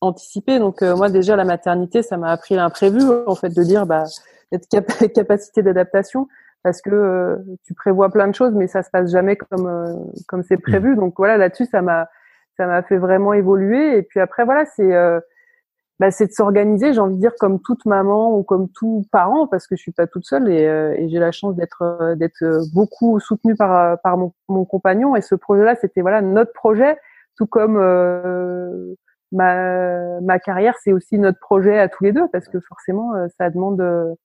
[0.01, 0.59] anticiper.
[0.59, 4.05] Donc euh, moi, déjà, la maternité, ça m'a appris l'imprévu, en fait, de dire, bah,
[4.53, 4.69] cette
[5.15, 6.29] capacité d'adaptation
[6.63, 10.43] parce que euh, tu prévois plein de choses, mais ça se passe jamais comme comme
[10.43, 10.95] c'est prévu.
[10.95, 12.09] Donc voilà, là-dessus, ça m'a
[12.57, 13.97] ça m'a fait vraiment évoluer.
[13.97, 14.93] Et puis après, voilà, c'est
[16.01, 19.47] bah, c'est de s'organiser, j'ai envie de dire comme toute maman ou comme tout parent,
[19.47, 22.15] parce que je suis pas toute seule et, euh, et j'ai la chance d'être euh,
[22.17, 22.43] d'être
[22.73, 25.15] beaucoup soutenue par euh, par mon, mon compagnon.
[25.15, 26.97] Et ce projet-là, c'était voilà notre projet,
[27.37, 27.75] tout comme
[29.31, 33.51] ma ma carrière, c'est aussi notre projet à tous les deux, parce que forcément, ça
[33.51, 34.17] demande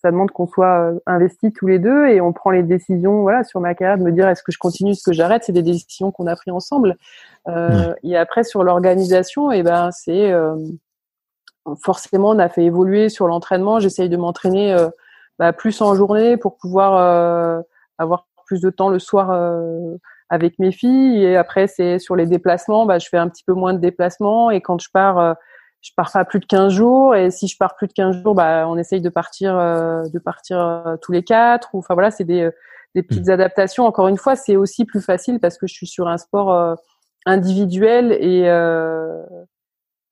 [0.00, 3.60] ça demande qu'on soit investis tous les deux et on prend les décisions voilà sur
[3.60, 5.42] ma carrière de me dire est-ce que je continue est-ce que j'arrête?
[5.42, 6.96] C'est des décisions qu'on a pris ensemble.
[7.48, 10.32] Euh, et après sur l'organisation et eh ben c'est
[11.82, 13.80] forcément, on a fait évoluer sur l'entraînement.
[13.80, 14.88] J'essaye de m'entraîner euh,
[15.38, 17.60] bah, plus en journée pour pouvoir euh,
[17.98, 19.96] avoir plus de temps le soir euh,
[20.30, 21.24] avec mes filles.
[21.24, 24.50] Et après, c'est sur les déplacements, bah, je fais un petit peu moins de déplacements.
[24.50, 25.36] Et quand je pars,
[25.80, 27.14] je pars pas plus de 15 jours.
[27.14, 30.96] Et si je pars plus de 15 jours, bah, on essaye de partir, de partir
[31.02, 31.70] tous les quatre.
[31.74, 32.50] Enfin voilà, c'est des,
[32.94, 33.32] des petites mmh.
[33.32, 33.86] adaptations.
[33.86, 36.76] Encore une fois, c'est aussi plus facile parce que je suis sur un sport
[37.26, 38.48] individuel et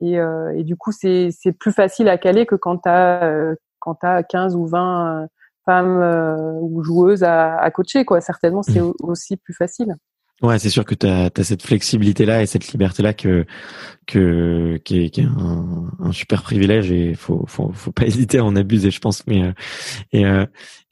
[0.01, 3.55] et, euh, et du coup, c'est plus facile à caler que quand tu as, euh,
[3.79, 5.27] quand as 15 ou 20 euh,
[5.65, 8.05] femmes euh, ou joueuses à, à, coacher.
[8.05, 8.21] Quoi.
[8.21, 8.93] Certainement, c'est mmh.
[9.01, 9.95] aussi plus facile.
[10.43, 13.47] Ouais, c'est sûr que tu as, cette flexibilité-là et cette liberté-là que,
[14.07, 18.39] que, qui est, qui est un, un, super privilège et faut, faut, faut pas hésiter
[18.39, 19.27] à en abuser, je pense.
[19.27, 19.55] Mais,
[20.13, 20.25] et,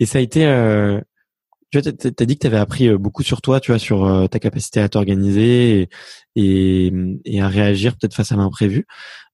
[0.01, 0.47] et ça a été,
[1.75, 4.05] tu vois, t'as dit que tu avais appris euh, beaucoup sur toi, tu vois, sur
[4.05, 5.89] euh, ta capacité à t'organiser
[6.37, 6.93] et,
[7.41, 8.87] à réagir peut-être face à l'imprévu.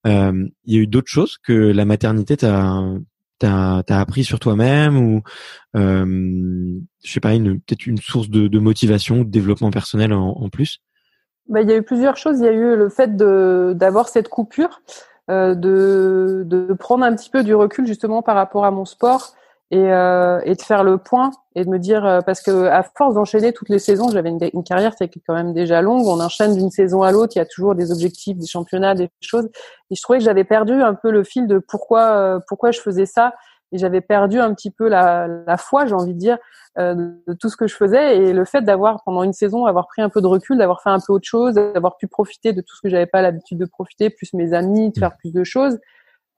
[0.07, 2.83] Euh, il y a eu d'autres choses que la maternité t'a
[3.39, 5.23] t'as as appris sur toi-même ou
[5.75, 6.05] euh,
[7.03, 10.81] je sais pas peut-être une source de, de, motivation de développement personnel en, plus?
[11.49, 12.39] Bah, il y a eu plusieurs choses.
[12.39, 14.83] Il y a eu le fait d'avoir cette coupure
[15.29, 19.35] de de prendre un petit peu du recul justement par rapport à mon sport
[19.71, 22.83] et, euh, et de faire le point et de me dire euh, parce que à
[22.83, 26.07] force d'enchaîner toutes les saisons, j'avais une, une, carrière qui est quand même déjà longue.
[26.07, 29.11] On enchaîne d'une saison à l'autre, il y a toujours des objectifs, des championnats, des
[29.21, 29.49] choses.
[29.91, 32.81] Et je trouvais que j'avais perdu un peu le fil de pourquoi euh, pourquoi je
[32.81, 33.35] faisais ça.
[33.73, 36.39] Et j'avais perdu un petit peu la, la foi, j'ai envie de dire,
[36.77, 38.17] euh, de tout ce que je faisais.
[38.17, 40.91] Et le fait d'avoir pendant une saison avoir pris un peu de recul, d'avoir fait
[40.91, 43.67] un peu autre chose, d'avoir pu profiter de tout ce que j'avais pas l'habitude de
[43.67, 45.79] profiter, plus mes amis, de faire plus de choses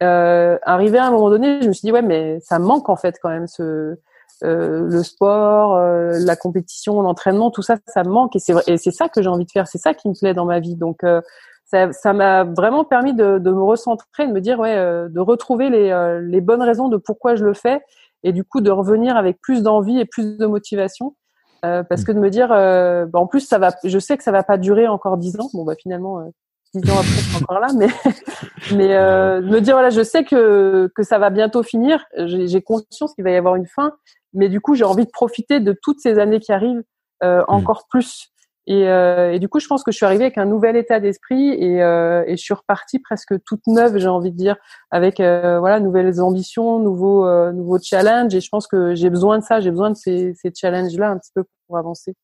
[0.03, 2.89] euh, arrivé à un moment donné, je me suis dit ouais, mais ça me manque
[2.89, 3.97] en fait quand même ce
[4.45, 8.77] euh, le sport, euh, la compétition, l'entraînement, tout ça, ça me manque et c'est et
[8.77, 10.75] c'est ça que j'ai envie de faire, c'est ça qui me plaît dans ma vie.
[10.75, 11.21] Donc euh,
[11.65, 15.21] ça, ça m'a vraiment permis de, de, me recentrer, de me dire ouais, euh, de
[15.21, 17.83] retrouver les, les bonnes raisons de pourquoi je le fais
[18.25, 21.15] et du coup de revenir avec plus d'envie et plus de motivation.
[21.63, 22.05] parce mmh.
[22.05, 24.59] que de me dire, bah, en plus ça va, je sais que ça va pas
[24.59, 25.49] durer encore dix ans.
[25.55, 26.33] Bon bah finalement
[26.75, 27.89] dix ans après, encore là, mais
[28.77, 32.05] mais euh, me dire voilà, je sais que que ça va bientôt finir.
[32.17, 33.93] J'ai conscience qu'il va y avoir une fin,
[34.33, 36.83] mais du coup, j'ai envie de profiter de toutes ces années qui arrivent
[37.23, 37.45] euh, mm.
[37.49, 38.33] encore plus.
[38.69, 41.01] Et, euh, et, du coup, je pense que je suis arrivée avec un nouvel état
[41.01, 44.57] d'esprit et, euh, et je suis repartie presque toute neuve, j'ai envie de dire,
[44.93, 48.35] avec euh, voilà nouvelles ambitions, nouveaux euh, nouveaux challenges.
[48.35, 51.19] Et je pense que j'ai besoin de ça, j'ai besoin de ces, ces challenges-là un
[51.19, 52.15] petit peu pour avancer.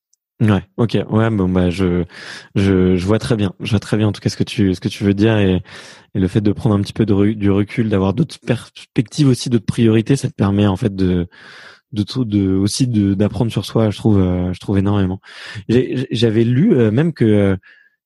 [0.41, 2.05] Ouais, ok, ouais, bon bah je,
[2.55, 4.73] je je vois très bien, je vois très bien en tout cas ce que tu
[4.73, 5.65] ce que tu veux dire et,
[6.15, 9.51] et le fait de prendre un petit peu de, du recul, d'avoir d'autres perspectives aussi,
[9.51, 11.27] d'autres priorités, ça te permet en fait de
[11.93, 15.21] de tout de aussi de d'apprendre sur soi, je trouve euh, je trouve énormément.
[15.69, 17.57] J'avais lu euh, même que euh,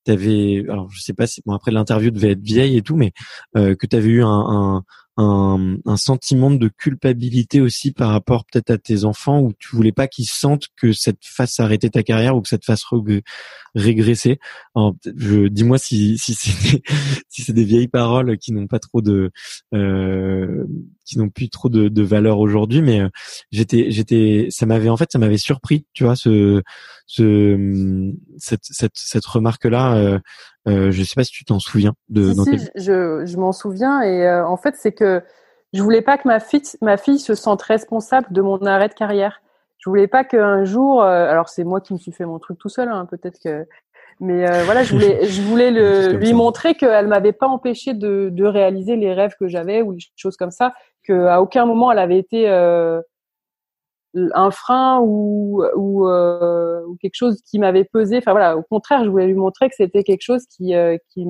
[0.06, 3.12] tu alors je sais pas si bon après l'interview devait être vieille et tout mais
[3.56, 4.84] euh, que tu avais eu un, un,
[5.16, 9.92] un, un, sentiment de culpabilité aussi par rapport peut-être à tes enfants où tu voulais
[9.92, 12.82] pas qu'ils sentent que ça te fasse arrêter ta carrière ou que ça te fasse
[13.74, 14.38] régresser.
[15.04, 16.82] dis-moi si si c'est des,
[17.28, 19.30] si c'est des vieilles paroles qui n'ont pas trop de
[19.74, 20.64] euh,
[21.04, 23.08] qui n'ont plus trop de, de valeur aujourd'hui, mais euh,
[23.50, 26.62] j'étais j'étais ça m'avait en fait ça m'avait surpris, tu vois ce
[27.06, 29.94] ce cette cette, cette remarque là.
[29.96, 30.18] Euh,
[30.68, 32.32] euh, je sais pas si tu t'en souviens de.
[32.32, 35.22] Si, si, je, je m'en souviens et euh, en fait c'est que
[35.72, 38.94] je voulais pas que ma fille ma fille se sente responsable de mon arrêt de
[38.94, 39.42] carrière.
[39.78, 42.56] Je voulais pas qu'un jour, euh, alors c'est moi qui me suis fait mon truc
[42.58, 43.66] tout seul, hein, peut-être que,
[44.20, 48.28] mais euh, voilà, je voulais je voulais le, lui montrer qu'elle m'avait pas empêché de,
[48.30, 51.90] de réaliser les rêves que j'avais ou des choses comme ça, que à aucun moment
[51.90, 52.46] elle avait été
[54.14, 58.18] un frein ou ou, euh, ou quelque chose qui m'avait pesé.
[58.18, 61.26] Enfin voilà, au contraire, je voulais lui montrer que c'était quelque chose qui euh, qui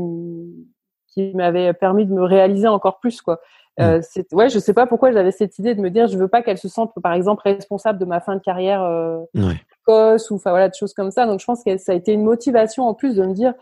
[1.08, 3.40] qui m'avait permis de me réaliser encore plus quoi.
[3.80, 4.36] Euh, mm.
[4.36, 6.58] ouais, je sais pas pourquoi j'avais cette idée de me dire je veux pas qu'elle
[6.58, 10.68] se sente par exemple responsable de ma fin de carrière euh, précoce ou enfin voilà
[10.68, 11.26] de choses comme ça.
[11.26, 13.54] Donc je pense que ça a été une motivation en plus de me dire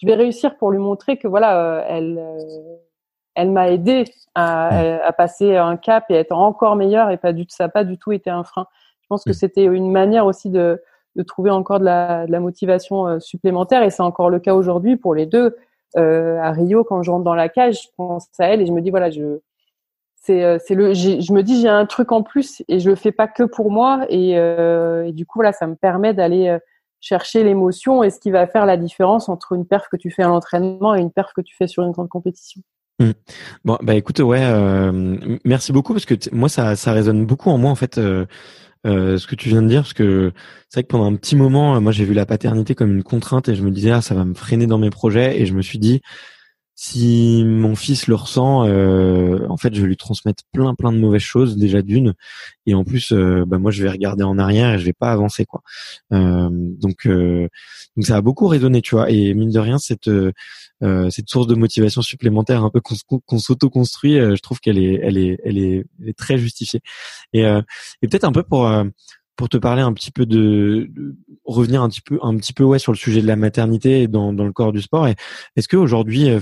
[0.00, 2.22] je vais réussir pour lui montrer que voilà euh, elle
[3.34, 4.04] elle m'a aidé
[4.34, 7.84] à, à, passer un cap et être encore meilleure et pas du ça n'a pas
[7.84, 8.66] du tout été un frein.
[9.02, 9.34] Je pense que mm.
[9.34, 10.82] c'était une manière aussi de,
[11.16, 14.54] de trouver encore de la, de la motivation euh, supplémentaire et c'est encore le cas
[14.54, 15.56] aujourd'hui pour les deux.
[15.96, 18.72] Euh, à Rio, quand je rentre dans la cage, je pense à elle et je
[18.72, 19.40] me dis voilà, je
[20.22, 22.94] c'est euh, c'est le je me dis j'ai un truc en plus et je le
[22.94, 26.48] fais pas que pour moi et, euh, et du coup voilà, ça me permet d'aller
[26.48, 26.58] euh,
[27.00, 30.22] chercher l'émotion et ce qui va faire la différence entre une perf que tu fais
[30.22, 32.62] à l'entraînement et une perf que tu fais sur une grande compétition.
[33.02, 33.12] Mmh.
[33.64, 37.58] Bon, bah écoute, ouais, euh, merci beaucoup parce que moi ça ça résonne beaucoup en
[37.58, 38.26] moi en fait euh,
[38.86, 40.32] euh, ce que tu viens de dire parce que
[40.68, 43.48] c'est vrai que pendant un petit moment, moi j'ai vu la paternité comme une contrainte
[43.48, 45.62] et je me disais ah ça va me freiner dans mes projets et je me
[45.62, 46.00] suis dit
[46.74, 50.98] si mon fils le ressent, euh, en fait, je vais lui transmettre plein plein de
[50.98, 52.14] mauvaises choses déjà d'une,
[52.66, 55.12] et en plus, euh, bah moi, je vais regarder en arrière et je vais pas
[55.12, 55.62] avancer quoi.
[56.12, 59.10] Euh, donc, donc ça a beaucoup résonné, tu vois.
[59.10, 60.10] Et mine de rien, cette
[61.10, 65.38] cette source de motivation supplémentaire, un peu qu'on s'auto-construit, je trouve qu'elle est elle est
[65.44, 66.80] elle est, elle est très justifiée.
[67.32, 68.68] Et, et peut-être un peu pour
[69.36, 70.90] pour te parler un petit peu de,
[71.44, 74.32] revenir un petit peu un petit peu ouais sur le sujet de la maternité dans,
[74.32, 75.08] dans le corps du sport.
[75.56, 76.40] Est-ce que aujourd'hui, euh,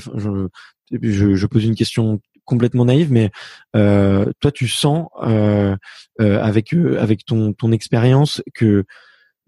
[1.03, 3.31] je, je, pose une question complètement naïve, mais
[3.77, 5.77] euh, toi, tu sens euh,
[6.21, 8.85] euh avec euh, avec ton ton expérience que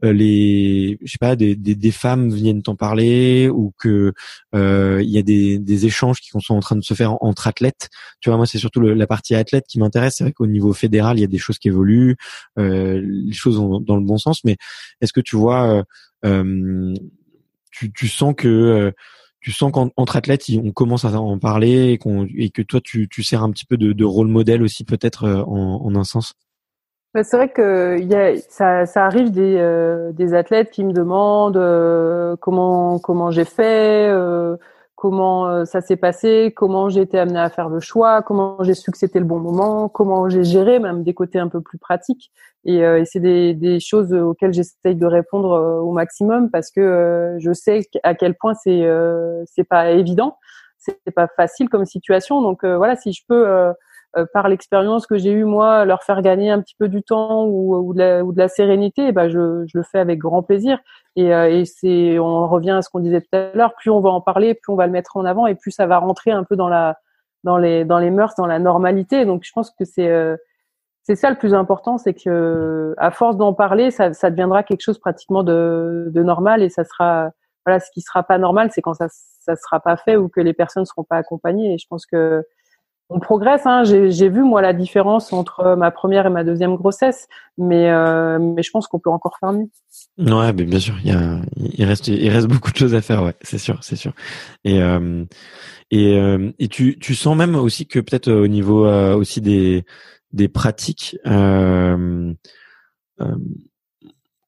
[0.02, 4.12] les je sais pas des, des, des femmes viennent t'en parler ou que
[4.54, 7.46] euh, il y a des, des échanges qui sont en train de se faire entre
[7.46, 7.88] athlètes.
[8.20, 10.16] Tu vois moi c'est surtout la partie athlète qui m'intéresse.
[10.16, 12.16] C'est vrai qu'au niveau fédéral il y a des choses qui évoluent
[12.58, 14.42] euh, les choses vont dans le bon sens.
[14.44, 14.56] Mais
[15.00, 15.84] est-ce que tu vois
[16.24, 16.94] euh,
[17.70, 18.92] tu, tu sens que
[19.40, 23.08] tu sens qu'entre athlètes, on commence à en parler et, qu'on et que toi, tu,
[23.08, 26.34] tu sers un petit peu de, de rôle modèle aussi, peut-être en, en un sens?
[27.14, 30.92] Bah, c'est vrai que y a, ça, ça arrive des, euh, des athlètes qui me
[30.92, 34.56] demandent euh, comment comment j'ai fait, euh,
[34.96, 38.90] comment ça s'est passé, comment j'ai été amenée à faire le choix, comment j'ai su
[38.90, 42.30] que c'était le bon moment, comment j'ai géré même des côtés un peu plus pratiques.
[42.64, 47.52] Et, et c'est des, des choses auxquelles j'essaye de répondre au maximum parce que je
[47.52, 48.88] sais à quel point c'est
[49.46, 50.38] c'est pas évident,
[50.78, 52.40] c'est pas facile comme situation.
[52.40, 53.72] Donc voilà, si je peux euh,
[54.32, 57.74] par l'expérience que j'ai eue moi, leur faire gagner un petit peu du temps ou,
[57.76, 60.78] ou, de, la, ou de la sérénité, bah je, je, le fais avec grand plaisir.
[61.16, 64.00] Et, euh, et c'est, on revient à ce qu'on disait tout à l'heure, plus on
[64.00, 66.30] va en parler, plus on va le mettre en avant, et plus ça va rentrer
[66.30, 66.98] un peu dans la,
[67.44, 69.24] dans les, dans les mœurs, dans la normalité.
[69.24, 70.36] Donc je pense que c'est, euh,
[71.04, 74.82] c'est ça le plus important, c'est que à force d'en parler, ça, ça deviendra quelque
[74.82, 77.30] chose pratiquement de, de normal, et ça sera,
[77.66, 80.40] voilà, ce qui sera pas normal, c'est quand ça, ça sera pas fait ou que
[80.40, 81.74] les personnes seront pas accompagnées.
[81.74, 82.44] Et je pense que
[83.12, 83.62] on progresse.
[83.66, 83.84] Hein.
[83.84, 88.62] J'ai vu moi la différence entre ma première et ma deuxième grossesse, mais euh, mais
[88.62, 89.68] je pense qu'on peut encore faire mieux.
[90.18, 93.78] Ouais, bien sûr, il reste il reste beaucoup de choses à faire, ouais, c'est sûr,
[93.82, 94.12] c'est sûr.
[94.64, 95.24] Et euh,
[95.90, 99.84] et euh, tu sens même aussi que peut-être au niveau aussi des
[100.48, 101.16] pratiques.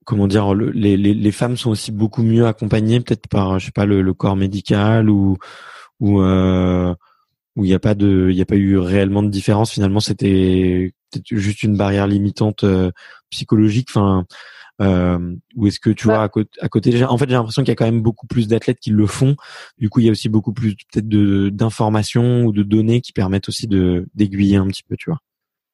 [0.07, 4.03] comment dire, les, femmes sont aussi beaucoup mieux accompagnées, peut-être par, je sais pas, le,
[4.03, 5.39] le corps médical ou
[6.01, 6.95] ou euh,
[7.57, 9.73] où il n'y a pas de, il y a pas eu réellement de différence.
[9.73, 10.93] Finalement, c'était
[11.31, 12.91] juste une barrière limitante euh,
[13.31, 13.89] psychologique.
[13.91, 14.27] Enfin,
[14.83, 17.71] euh, ou est-ce que tu vois à côté, à côté en fait, j'ai l'impression qu'il
[17.71, 19.37] y a quand même beaucoup plus d'athlètes qui le font.
[19.79, 23.13] Du coup, il y a aussi beaucoup plus peut-être de d'informations ou de données qui
[23.13, 25.21] permettent aussi de d'aiguiller un petit peu, tu vois.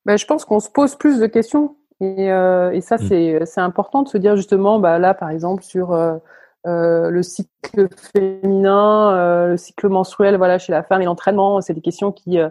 [0.04, 3.06] Ben, je pense qu'on se pose plus de questions et, euh, et ça, mmh.
[3.08, 6.16] c'est c'est important de se dire justement, bah là, par exemple, sur euh,
[6.64, 11.80] le cycle féminin, euh, le cycle menstruel, voilà, chez la femme et l'entraînement, c'est des
[11.80, 12.48] questions qui euh,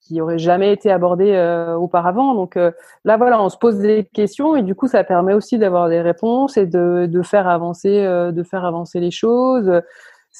[0.00, 1.36] qui auraient jamais été abordées
[1.76, 2.34] auparavant.
[2.34, 5.88] Donc là, voilà, on se pose des questions et du coup, ça permet aussi d'avoir
[5.90, 9.82] des réponses et de, de faire avancer, de faire avancer les choses.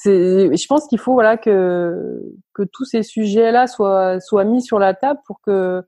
[0.05, 2.19] Je pense qu'il faut voilà que
[2.55, 5.83] que tous ces sujets-là soient soient mis sur la table pour que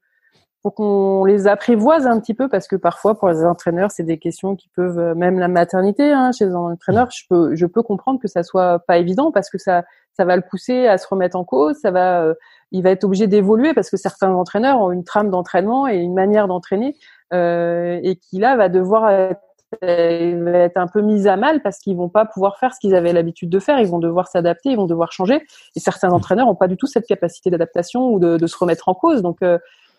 [0.62, 4.20] pour qu'on les apprivoise un petit peu parce que parfois pour les entraîneurs c'est des
[4.20, 7.82] questions qui peuvent euh, même la maternité hein, chez un entraîneur je peux je peux
[7.82, 9.84] comprendre que ça soit pas évident parce que ça
[10.14, 12.34] ça va le pousser à se remettre en cause ça va euh,
[12.72, 16.14] il va être obligé d'évoluer parce que certains entraîneurs ont une trame d'entraînement et une
[16.14, 16.96] manière d'entraîner
[17.34, 19.42] euh, et qui là va devoir être,
[19.84, 22.80] euh, va être un peu mis à mal parce qu'ils vont pas pouvoir faire ce
[22.80, 23.80] qu'ils avaient l'habitude de faire.
[23.80, 25.42] Ils vont devoir s'adapter ils vont devoir changer
[25.76, 28.88] et certains entraîneurs ont pas du tout cette capacité d'adaptation ou de, de, se remettre
[28.88, 29.22] en cause.
[29.22, 29.40] Donc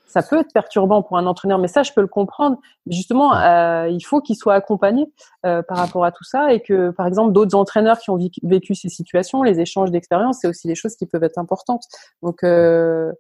[0.07, 2.59] ça peut être perturbant pour un entraîneur, mais ça, je peux le comprendre.
[2.87, 5.11] Justement, euh, il faut qu'il soit accompagné
[5.47, 8.75] euh, par rapport à tout ça et que, par exemple, d'autres entraîneurs qui ont vécu
[8.75, 11.85] ces situations, les échanges d'expérience, c'est aussi des choses qui peuvent être importantes.
[12.23, 13.11] Donc, euh,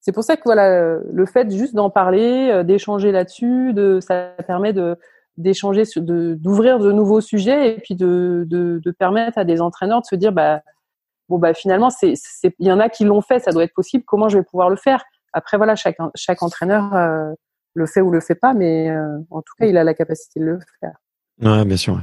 [0.00, 4.30] c'est pour ça que voilà, le fait juste d'en parler, euh, d'échanger là-dessus, de, ça
[4.46, 4.96] permet de
[5.36, 10.00] d'échanger, de d'ouvrir de nouveaux sujets et puis de, de, de permettre à des entraîneurs
[10.00, 10.60] de se dire, bah
[11.28, 12.14] bon bah finalement, c'est
[12.58, 14.04] il y en a qui l'ont fait, ça doit être possible.
[14.06, 15.04] Comment je vais pouvoir le faire?
[15.32, 17.32] Après, voilà, chaque, chaque entraîneur euh,
[17.74, 20.40] le fait ou le fait pas, mais euh, en tout cas, il a la capacité
[20.40, 20.94] de le faire.
[21.42, 22.02] Ouais, bien sûr.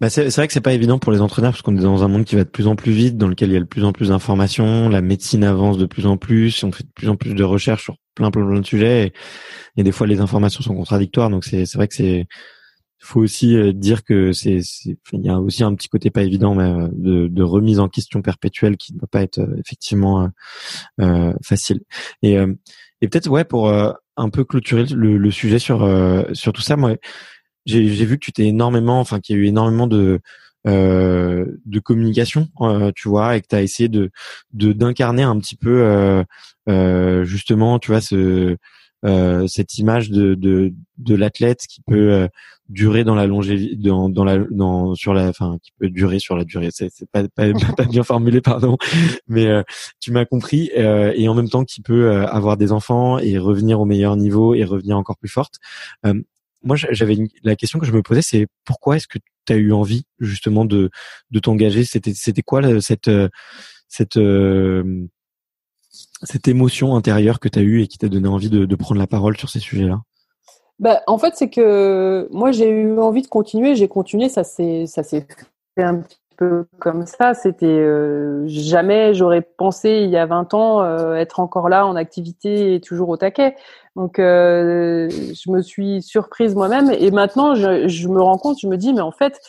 [0.00, 2.08] Bah c'est vrai que c'est pas évident pour les entraîneurs parce qu'on est dans un
[2.08, 3.84] monde qui va de plus en plus vite, dans lequel il y a de plus
[3.84, 7.16] en plus d'informations, la médecine avance de plus en plus, on fait de plus en
[7.16, 9.12] plus de recherches sur plein plein, plein de sujets
[9.76, 11.28] et, des fois les informations sont contradictoires.
[11.28, 12.26] Donc c'est vrai que c'est
[13.00, 14.60] faut aussi euh, dire que c'est
[15.12, 18.22] il y a aussi un petit côté pas évident mais, de, de remise en question
[18.22, 20.30] perpétuelle qui ne va pas être effectivement
[21.00, 21.80] euh, facile.
[22.22, 22.36] Et
[23.00, 26.62] et peut-être ouais pour euh, un peu clôturer le, le sujet sur euh, sur tout
[26.62, 26.96] ça, moi
[27.66, 30.20] j'ai vu que tu t'es énormément, enfin qu'il y a eu énormément de
[30.66, 34.10] euh, de communication, euh, tu vois, et que tu as essayé de
[34.52, 36.24] d'incarner un petit peu
[36.68, 38.56] euh, justement, tu vois, ce
[39.04, 42.28] euh, cette image de de, de l'athlète qui peut euh,
[42.68, 46.36] durer dans la longévité dans dans la dans sur la enfin qui peut durer sur
[46.36, 46.68] la durée.
[46.72, 48.76] C'est c'est pas, pas, pas bien formulé pardon.
[49.26, 49.62] Mais euh,
[50.00, 53.84] tu m'as compris et en même temps qui peut avoir des enfants et revenir au
[53.84, 55.56] meilleur niveau et revenir encore plus forte
[56.64, 59.72] moi j'avais la question que je me posais c'est pourquoi est-ce que tu as eu
[59.72, 60.90] envie justement de
[61.30, 61.84] de t'engager?
[61.84, 63.10] C'était c'était quoi cette
[63.88, 64.18] cette
[66.22, 69.00] cette émotion intérieure que tu as eue et qui t'a donné envie de, de, prendre
[69.00, 70.02] la parole sur ces sujets-là?
[70.78, 73.74] Bah, En fait, c'est que moi, j'ai eu envie de continuer.
[73.74, 74.28] J'ai continué.
[74.28, 77.34] Ça s'est fait un petit peu comme ça.
[77.34, 81.96] C'était euh, jamais j'aurais pensé il y a 20 ans euh, être encore là en
[81.96, 83.56] activité et toujours au taquet.
[83.96, 86.90] Donc, euh, je me suis surprise moi-même.
[86.90, 89.40] Et maintenant, je, je me rends compte, je me dis, mais en fait,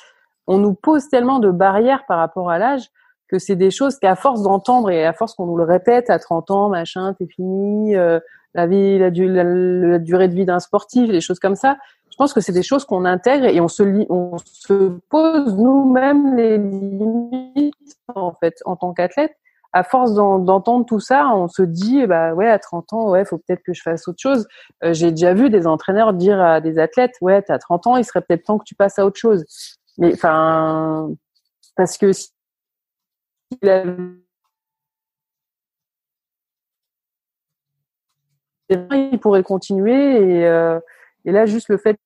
[0.47, 2.89] on nous pose tellement de barrières par rapport à l'âge
[3.29, 6.19] que c'est des choses qu'à force d'entendre et à force qu'on nous le répète à
[6.19, 8.19] 30 ans, machin, t'es fini, euh,
[8.53, 11.77] la vie, la, durée de vie d'un sportif, des choses comme ça.
[12.11, 16.35] Je pense que c'est des choses qu'on intègre et on se, on se pose nous-mêmes
[16.35, 17.73] les limites
[18.13, 19.33] en fait en tant qu'athlète.
[19.71, 23.37] À force d'entendre tout ça, on se dit bah ouais à 30 ans ouais faut
[23.37, 24.47] peut-être que je fasse autre chose.
[24.83, 28.03] Euh, j'ai déjà vu des entraîneurs dire à des athlètes ouais t'as 30 ans il
[28.03, 29.45] serait peut-être temps que tu passes à autre chose.
[29.99, 31.11] Mais enfin
[31.75, 32.29] parce que si
[39.21, 40.79] pourrait continuer et, euh,
[41.25, 41.97] et, là juste le fait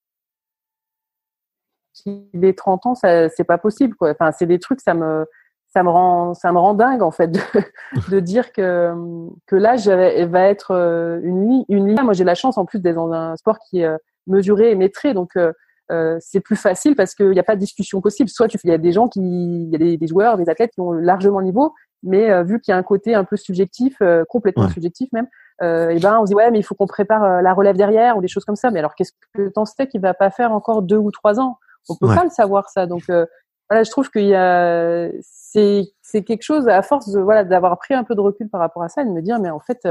[1.94, 4.12] qu'il ait 30 ans c'est pas possible quoi.
[4.12, 5.26] Enfin c'est des trucs ça me
[5.68, 7.40] ça me rend ça me rend dingue en fait de,
[8.10, 8.94] de dire que
[9.48, 12.96] que l'âge va être euh, une ligne une moi j'ai la chance en plus d'être
[12.96, 13.98] dans un sport qui est euh,
[14.28, 15.36] mesuré et maîtrisé donc
[15.92, 18.30] euh, c'est plus facile parce qu'il n'y a pas de discussion possible.
[18.30, 20.50] Soit tu, il y a des gens qui, il y a des, des, joueurs, des
[20.50, 23.24] athlètes qui ont largement le niveau, mais euh, vu qu'il y a un côté un
[23.24, 25.28] peu subjectif, euh, complètement subjectif même,
[25.62, 28.22] et ben on se dit ouais mais il faut qu'on prépare la relève derrière ou
[28.22, 28.72] des choses comme ça.
[28.72, 31.58] Mais alors qu'est-ce que t'en sais qu'il va pas faire encore deux ou trois ans?
[31.90, 32.86] On peut pas le savoir ça.
[32.86, 33.04] Donc
[33.70, 37.78] voilà, je trouve qu'il y a c'est c'est quelque chose à force de voilà d'avoir
[37.78, 39.60] pris un peu de recul par rapport à ça et de me dire mais en
[39.60, 39.88] fait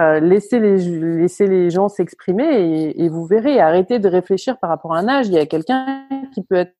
[0.00, 3.60] euh, laissez les laissez les gens s'exprimer et, et, vous verrez.
[3.60, 5.26] Arrêtez de réfléchir par rapport à un âge.
[5.26, 6.74] Il y a quelqu'un qui peut être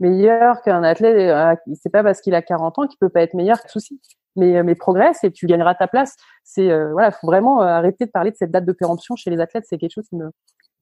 [0.00, 1.16] meilleur qu'un athlète.
[1.16, 3.58] Euh, c'est pas parce qu'il a 40 ans qu'il peut pas être meilleur.
[3.68, 4.00] Souci.
[4.36, 6.16] Mais euh, mais progresse et tu gagneras ta place.
[6.44, 9.40] C'est euh, voilà, faut vraiment arrêter de parler de cette date de péremption chez les
[9.40, 9.64] athlètes.
[9.68, 10.30] C'est quelque chose qui me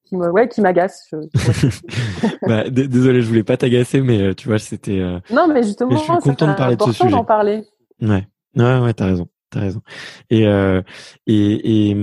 [0.05, 1.09] qui me ouais qui m'agace
[2.43, 5.21] bah, désolé je voulais pas t'agacer mais tu vois c'était euh...
[5.31, 7.63] non mais justement je suis content de parler de ce sujet d'en parler
[8.03, 8.27] ouais
[8.57, 9.83] ouais ouais t'as raison t'as raison
[10.31, 10.83] et euh,
[11.27, 11.97] et et,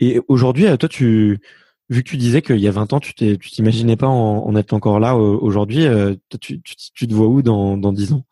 [0.00, 1.38] et aujourd'hui toi tu
[1.88, 4.72] vu que tu disais qu'il y a 20 ans tu t'imaginais pas en, en, être
[4.72, 5.86] encore là aujourd'hui
[6.40, 8.24] tu, tu, tu te vois où dans dans 10 ans?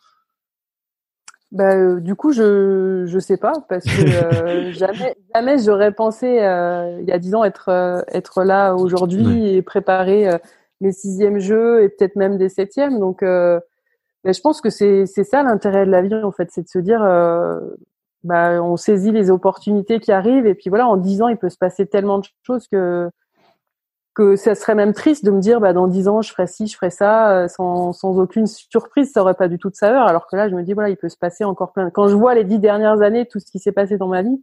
[1.52, 7.12] Bah, du coup, je je sais pas parce que jamais jamais j'aurais pensé il y
[7.12, 10.28] a dix ans être être là aujourd'hui et préparer
[10.80, 12.98] mes sixièmes jeux et peut-être même des septièmes.
[12.98, 16.62] Donc, bah, je pense que c'est c'est ça l'intérêt de la vie en fait, c'est
[16.62, 17.00] de se dire
[18.24, 21.48] bah, on saisit les opportunités qui arrivent et puis voilà, en dix ans, il peut
[21.48, 23.08] se passer tellement de choses que
[24.16, 26.66] que ça serait même triste de me dire bah dans dix ans je ferai ci,
[26.66, 30.06] je ferai ça euh, sans, sans aucune surprise, ça aurait pas du tout de saveur.
[30.06, 31.90] Alors que là, je me dis voilà, il peut se passer encore plein.
[31.90, 34.42] Quand je vois les dix dernières années, tout ce qui s'est passé dans ma vie,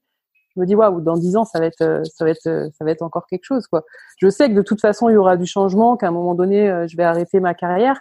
[0.56, 2.70] je me dis waouh, dans dix ans ça va être euh, ça va être euh,
[2.78, 3.84] ça va être encore quelque chose quoi.
[4.20, 6.88] Je sais que de toute façon il y aura du changement, qu'à un moment donné
[6.88, 8.00] je vais arrêter ma carrière,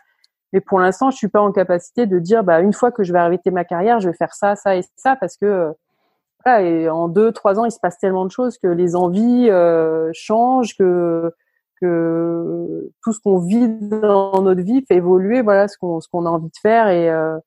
[0.53, 3.15] mais pour l'instant je suis pas en capacité de dire bah une fois que je
[3.15, 5.73] vais arrêter ma carrière, je vais faire ça, ça et ça parce que
[6.45, 9.49] voilà, et en deux trois ans il se passe tellement de choses que les envies
[10.13, 11.33] changent que
[11.83, 16.25] que tout ce qu'on vit dans notre vie fait évoluer voilà ce qu'on ce qu'on
[16.27, 17.39] a envie de faire et euh,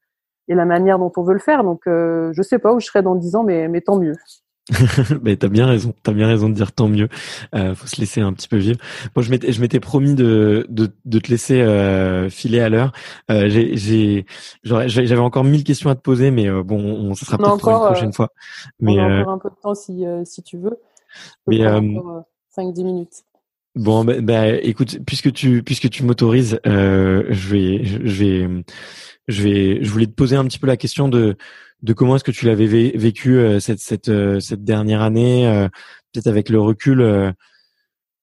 [0.47, 2.85] et la manière dont on veut le faire donc euh, je sais pas où je
[2.85, 4.15] serai dans dix ans mais mais tant mieux
[5.21, 7.07] mais t'as bien raison, t'as bien raison de dire tant mieux.
[7.53, 8.79] Euh, faut se laisser un petit peu vivre.
[9.15, 12.91] Moi, je m'étais, je m'étais promis de, de, de te laisser euh, filer à l'heure.
[13.29, 14.25] Euh, j'ai, j'ai,
[14.63, 17.85] j'avais encore mille questions à te poser, mais bon, on, ça sera peut-être pour une
[17.85, 18.29] prochaine fois.
[18.79, 20.79] Mais on a encore un peu de temps si si tu veux.
[21.47, 23.23] Mais 5-10 minutes.
[23.75, 28.63] Bon, bah, bah, écoute, puisque tu puisque tu m'autorises, euh, je vais je vais
[29.27, 31.35] je vais je voulais te poser un petit peu la question de
[31.83, 35.67] de comment est-ce que tu l'avais vécu euh, cette cette euh, cette dernière année, euh,
[36.13, 37.33] peut-être avec le recul.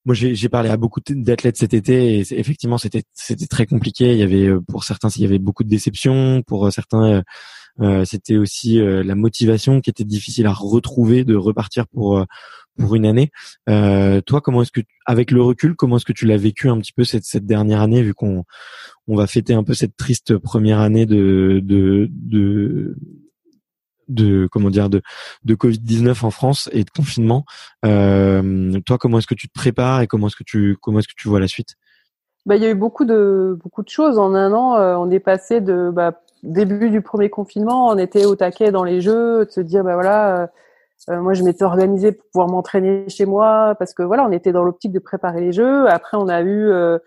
[0.05, 4.13] moi, j'ai parlé à beaucoup d'athlètes cet été et effectivement c'était c'était très compliqué.
[4.13, 7.23] Il y avait pour certains il y avait beaucoup de déceptions, pour certains
[8.05, 12.25] c'était aussi la motivation qui était difficile à retrouver de repartir pour
[12.79, 13.31] pour une année.
[13.69, 16.79] Euh, toi, comment est-ce que, avec le recul, comment est-ce que tu l'as vécu un
[16.79, 18.45] petit peu cette, cette dernière année, vu qu'on
[19.09, 22.11] on va fêter un peu cette triste première année de de
[24.09, 25.03] de, comment dire de
[25.45, 27.45] de Covid 19 en France et de confinement.
[27.85, 31.09] Euh, toi, comment est-ce que tu te prépares et comment est-ce que tu comment est-ce
[31.09, 31.77] que tu vois la suite?
[32.45, 34.77] Bah, il y a eu beaucoup de beaucoup de choses en un an.
[34.77, 38.85] Euh, on est passé de bah, début du premier confinement, on était au taquet dans
[38.85, 40.51] les jeux, de se dire bah voilà.
[41.09, 44.33] Euh, euh, moi, je m'étais organisée pour pouvoir m'entraîner chez moi parce que voilà, on
[44.33, 45.89] était dans l'optique de préparer les jeux.
[45.89, 46.99] Après, on a eu euh,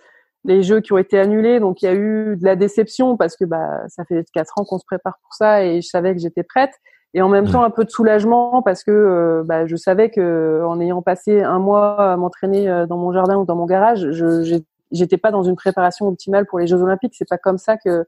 [0.43, 3.35] les jeux qui ont été annulés, donc il y a eu de la déception parce
[3.35, 6.21] que bah ça fait quatre ans qu'on se prépare pour ça et je savais que
[6.21, 6.73] j'étais prête.
[7.13, 10.61] Et en même temps, un peu de soulagement parce que euh, bah, je savais que
[10.67, 14.59] en ayant passé un mois à m'entraîner dans mon jardin ou dans mon garage, je
[14.91, 17.15] j'étais pas dans une préparation optimale pour les Jeux Olympiques.
[17.17, 18.05] C'est pas comme ça que,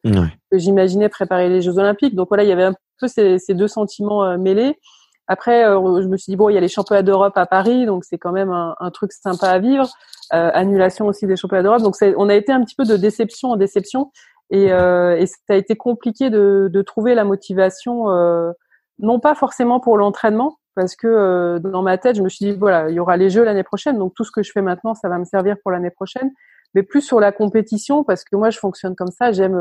[0.52, 2.16] que j'imaginais préparer les Jeux Olympiques.
[2.16, 4.78] Donc voilà, il y avait un peu ces, ces deux sentiments mêlés.
[5.28, 7.86] Après, euh, je me suis dit bon, il y a les championnats d'Europe à Paris,
[7.86, 9.88] donc c'est quand même un, un, truc sympa à vivre.
[10.34, 13.52] Euh, annulation aussi des championnats d'Europe, donc on a été un petit peu de déception
[13.52, 14.12] en déception,
[14.50, 18.52] et, euh, et ça a été compliqué de, de trouver la motivation, euh,
[19.00, 22.58] non pas forcément pour l'entraînement, parce que euh, dans ma tête, je me suis dit
[22.58, 24.96] voilà, il y aura les Jeux l'année prochaine, donc tout ce que je fais maintenant,
[24.96, 26.32] ça va me servir pour l'année prochaine,
[26.74, 29.58] mais plus sur la compétition, parce que moi, je fonctionne comme ça, j'aime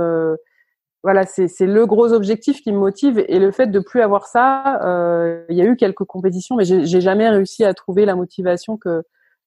[1.07, 4.83] voilà, c'est le gros objectif qui me motive et le fait de plus avoir ça,
[4.83, 8.77] euh, il y a eu quelques compétitions, mais j'ai jamais réussi à trouver la motivation
[8.77, 9.05] que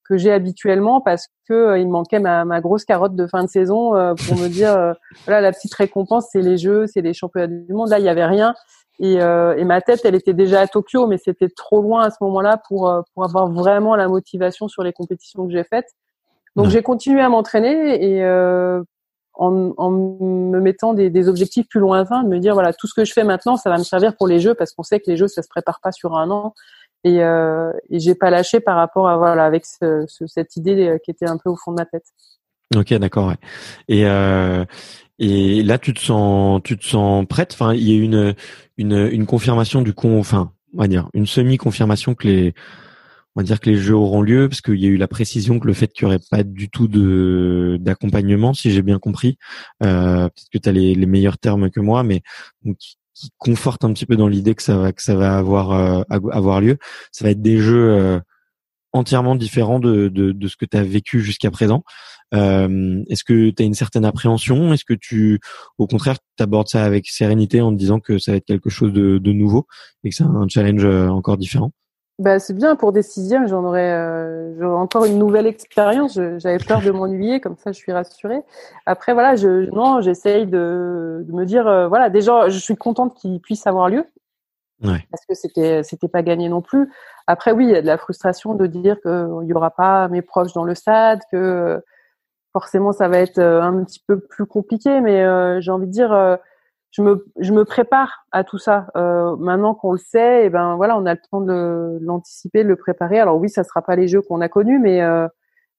[0.08, 3.44] que j'ai habituellement parce que euh, il me manquait ma, ma, grosse carotte de fin
[3.44, 4.94] de saison euh, pour me dire euh,
[5.26, 7.90] voilà la petite récompense c'est les jeux, c'est les championnats du monde.
[7.90, 8.56] Là il y avait rien
[9.00, 12.18] et, et ma tête elle était déjà à Tokyo, mais c'était trop loin à ce
[12.22, 15.90] moment-là pour pour avoir vraiment la motivation sur les compétitions que j'ai faites.
[16.56, 18.24] Donc j'ai continué à m'entraîner et
[19.40, 23.14] en, me mettant des, objectifs plus lointains, de me dire voilà tout ce que je
[23.14, 25.28] fais maintenant, ça va me servir pour les jeux parce qu'on sait que les jeux
[25.28, 26.54] ça se prépare pas sur un an
[27.04, 30.88] et, euh, et j'ai pas lâché par rapport à voilà avec ce, ce, cette idée
[30.88, 32.04] euh, qui était un peu au fond de ma tête.
[32.76, 33.28] Ok, d'accord.
[33.28, 33.38] Ouais.
[33.88, 34.66] Et euh,
[35.18, 37.54] et là tu te sens tu te sens prête?
[37.54, 38.36] Enfin, il y a une
[38.78, 40.20] une une confirmation du con.
[40.20, 42.54] Enfin, on va dire une semi confirmation que les
[43.36, 45.60] on va dire que les jeux auront lieu parce qu'il y a eu la précision
[45.60, 49.38] que le fait qu'il n'y aurait pas du tout de d'accompagnement, si j'ai bien compris.
[49.84, 52.22] Euh, Peut-être que tu as les, les, meilleurs termes que moi, mais
[52.80, 52.98] qui,
[53.38, 56.62] conforte un petit peu dans l'idée que ça va que ça va avoir euh, avoir
[56.62, 56.78] lieu.
[57.12, 58.20] Ça va être des jeux euh,
[58.94, 61.84] entièrement différents de, de, de ce que tu as vécu jusqu'à présent.
[62.34, 64.74] Euh, Est-ce que tu as une certaine appréhension?
[64.74, 65.40] Est-ce que tu,
[65.78, 68.94] au contraire, t'abordes ça avec sérénité en te disant que ça va être quelque chose
[68.94, 69.68] de, de nouveau
[70.04, 71.72] et que c'est un challenge euh, encore différent?
[72.20, 76.20] Bah, c'est bien pour des sixièmes, j'en aurais, euh, j'aurais encore une nouvelle expérience.
[76.38, 78.42] J'avais peur de m'ennuyer, comme ça je suis rassurée.
[78.86, 83.16] Après voilà, je non, j'essaye de, de, me dire euh, voilà, déjà je suis contente
[83.16, 84.06] qu'il puisse avoir lieu
[84.84, 85.08] ouais.
[85.10, 86.92] parce que c'était c'était pas gagné non plus.
[87.26, 90.22] Après oui, il y a de la frustration de dire qu'il y aura pas mes
[90.22, 91.82] proches dans le stade, que
[92.52, 95.92] forcément ça va être euh, un petit peu plus compliqué, mais euh, j'ai envie de
[95.92, 96.38] dire
[96.92, 98.88] je me, je me prépare à tout ça.
[98.96, 102.64] Euh, maintenant qu'on le sait, et eh ben voilà, on a le temps de l'anticiper,
[102.64, 103.20] de le préparer.
[103.20, 105.28] Alors oui, ça sera pas les jeux qu'on a connus, mais euh,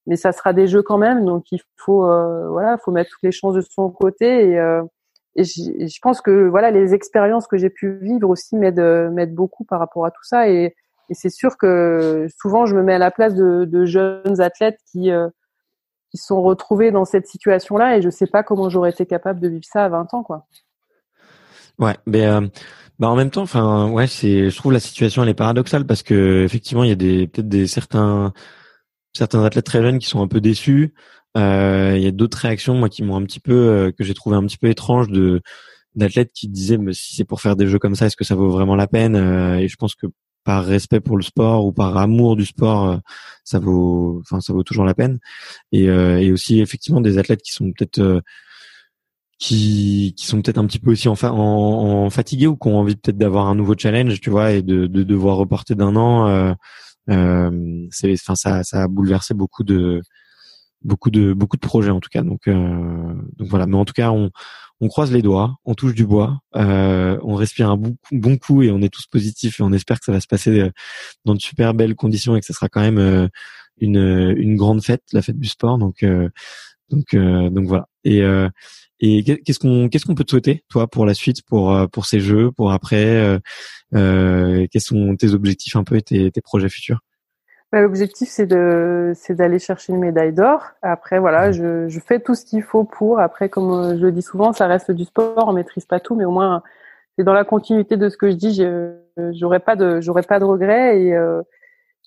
[0.07, 1.25] mais ça sera des jeux quand même.
[1.25, 4.51] Donc il faut euh, voilà, faut mettre toutes les chances de son côté.
[4.51, 4.83] Et, euh,
[5.37, 9.65] et je pense que voilà, les expériences que j'ai pu vivre aussi m'aident m'aident beaucoup
[9.65, 10.49] par rapport à tout ça.
[10.49, 10.75] Et,
[11.09, 14.79] et c'est sûr que souvent je me mets à la place de, de jeunes athlètes
[14.93, 15.11] qui
[16.11, 19.49] qui sont retrouvés dans cette situation-là et je sais pas comment j'aurais été capable de
[19.49, 20.47] vivre ça à 20 ans quoi.
[21.81, 22.43] Ouais, mais euh,
[22.99, 26.03] bah en même temps, enfin ouais, c'est je trouve la situation elle est paradoxale parce
[26.03, 28.33] que effectivement il y a des peut-être des certains
[29.15, 30.95] certains athlètes très jeunes qui sont un peu déçus.
[31.39, 34.15] Euh, il y a d'autres réactions moi qui m'ont un petit peu euh, que j'ai
[34.15, 35.43] trouvé un petit peu étranges de
[35.97, 38.35] d'athlètes qui disaient mais si c'est pour faire des jeux comme ça est-ce que ça
[38.35, 40.07] vaut vraiment la peine et je pense que
[40.45, 43.01] par respect pour le sport ou par amour du sport
[43.45, 45.19] ça vaut enfin ça vaut toujours la peine
[45.73, 48.23] et, et aussi effectivement des athlètes qui sont peut-être
[49.41, 52.95] qui, qui sont peut-être un petit peu aussi en, en, fatigués ou qui ont envie
[52.95, 56.29] peut-être d'avoir un nouveau challenge, tu vois, et de, de devoir reporter d'un an.
[56.29, 56.53] Euh,
[57.09, 60.03] euh, c'est, enfin, ça, ça a bouleversé beaucoup de
[60.83, 62.23] beaucoup de beaucoup de projets en tout cas.
[62.23, 63.67] Donc, euh, donc voilà.
[63.67, 64.31] Mais en tout cas, on,
[64.81, 68.63] on croise les doigts, on touche du bois, euh, on respire un bon, bon coup
[68.63, 70.71] et on est tous positifs et on espère que ça va se passer euh,
[71.25, 73.29] dans de super belles conditions et que ce sera quand même euh,
[73.79, 75.79] une, une grande fête, la fête du sport.
[75.79, 76.05] Donc,
[76.91, 77.90] donc, donc voilà.
[78.05, 78.23] Et
[79.01, 82.05] et qu'est-ce qu'on qu'est-ce qu'on peut te souhaiter toi pour la suite, pour euh, pour
[82.05, 83.39] ces jeux, pour après euh,
[83.95, 87.01] euh, Quels sont tes objectifs un peu et tes, tes projets futurs?
[87.73, 90.73] Bah, L'objectif c'est de c'est d'aller chercher une médaille d'or.
[90.83, 93.21] Après voilà, je, je fais tout ce qu'il faut pour.
[93.21, 96.15] Après comme euh, je le dis souvent, ça reste du sport, on maîtrise pas tout,
[96.15, 96.63] mais au moins
[97.17, 98.63] c'est dans la continuité de ce que je dis.
[99.33, 101.17] J'aurais pas de j'aurais pas de regrets et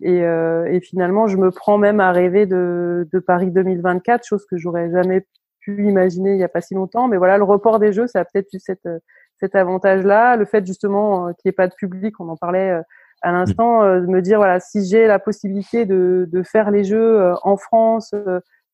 [0.01, 4.57] et, et, finalement, je me prends même à rêver de, de Paris 2024, chose que
[4.57, 5.23] j'aurais jamais
[5.63, 7.07] pu imaginer il n'y a pas si longtemps.
[7.07, 8.99] Mais voilà, le report des jeux, ça a peut-être eu cette, euh,
[9.39, 10.35] cet avantage-là.
[10.35, 12.81] Le fait justement euh, qu'il n'y ait pas de public, on en parlait euh,
[13.21, 17.33] à l'instant, de me dire voilà, si j'ai la possibilité de, de faire les jeux
[17.43, 18.13] en France,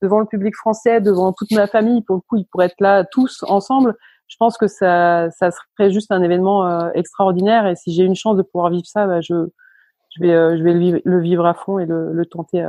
[0.02, 3.04] devant le public français, devant toute ma famille, pour le coup, ils pourraient être là
[3.04, 3.96] tous ensemble.
[4.28, 7.68] Je pense que ça, ça serait juste un événement extraordinaire.
[7.68, 9.36] Et si j'ai une chance de pouvoir vivre ça, bah, je,
[10.16, 12.66] je vais, je vais le vivre, le vivre à fond et le, le tenter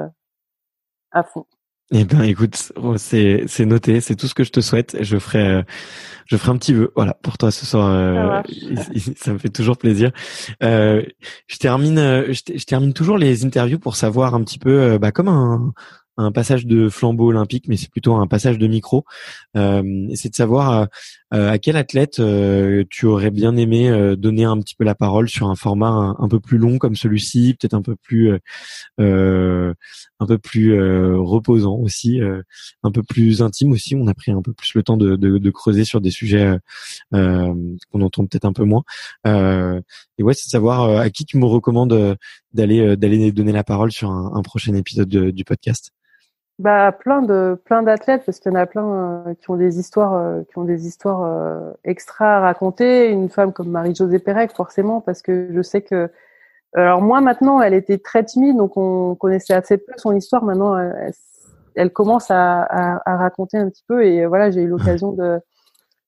[1.12, 1.46] à fond.
[1.92, 4.96] Eh ben, écoute, oh, c'est c'est noté, c'est tout ce que je te souhaite.
[5.00, 5.62] Je ferai euh,
[6.26, 7.88] je ferai un petit vœu, voilà, pour toi ce soir.
[7.88, 8.42] Euh,
[9.16, 10.12] ça, me fait toujours plaisir.
[10.62, 11.02] Euh,
[11.48, 15.72] je termine, je, termine toujours les interviews pour savoir un petit peu, bah, comme un
[16.16, 19.04] un passage de flambeau olympique, mais c'est plutôt un passage de micro.
[19.56, 20.86] Euh, c'est de savoir euh,
[21.34, 22.20] euh, à quel athlète
[22.90, 26.40] tu aurais bien aimé donner un petit peu la parole sur un format un, peu
[26.40, 28.32] plus long comme celui-ci, peut-être un peu plus
[28.98, 30.78] un peu plus
[31.14, 32.20] reposant aussi,
[32.82, 33.94] un peu plus intime aussi.
[33.94, 36.58] On a pris un peu plus le temps de, creuser sur des sujets
[37.12, 38.82] qu'on entend peut-être un peu moins.
[39.24, 42.16] et ouais, c'est de savoir à qui tu me recommandes
[42.52, 45.92] d'aller d'aller donner la parole sur un prochain épisode du podcast.
[46.60, 49.78] Bah plein de plein d'athlètes parce qu'il y en a plein euh, qui ont des
[49.78, 53.08] histoires euh, qui ont des histoires euh, extra à raconter.
[53.08, 56.10] Une femme comme Marie-Josée Pérec forcément parce que je sais que
[56.74, 60.44] alors moi maintenant elle était très timide donc on connaissait assez peu son histoire.
[60.44, 60.76] Maintenant
[61.76, 65.40] elle, commence à, à, raconter un petit peu et voilà j'ai eu l'occasion de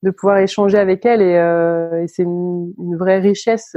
[0.02, 1.36] de pouvoir échanger avec elle et,
[2.02, 3.74] et c'est une, une, vraie richesse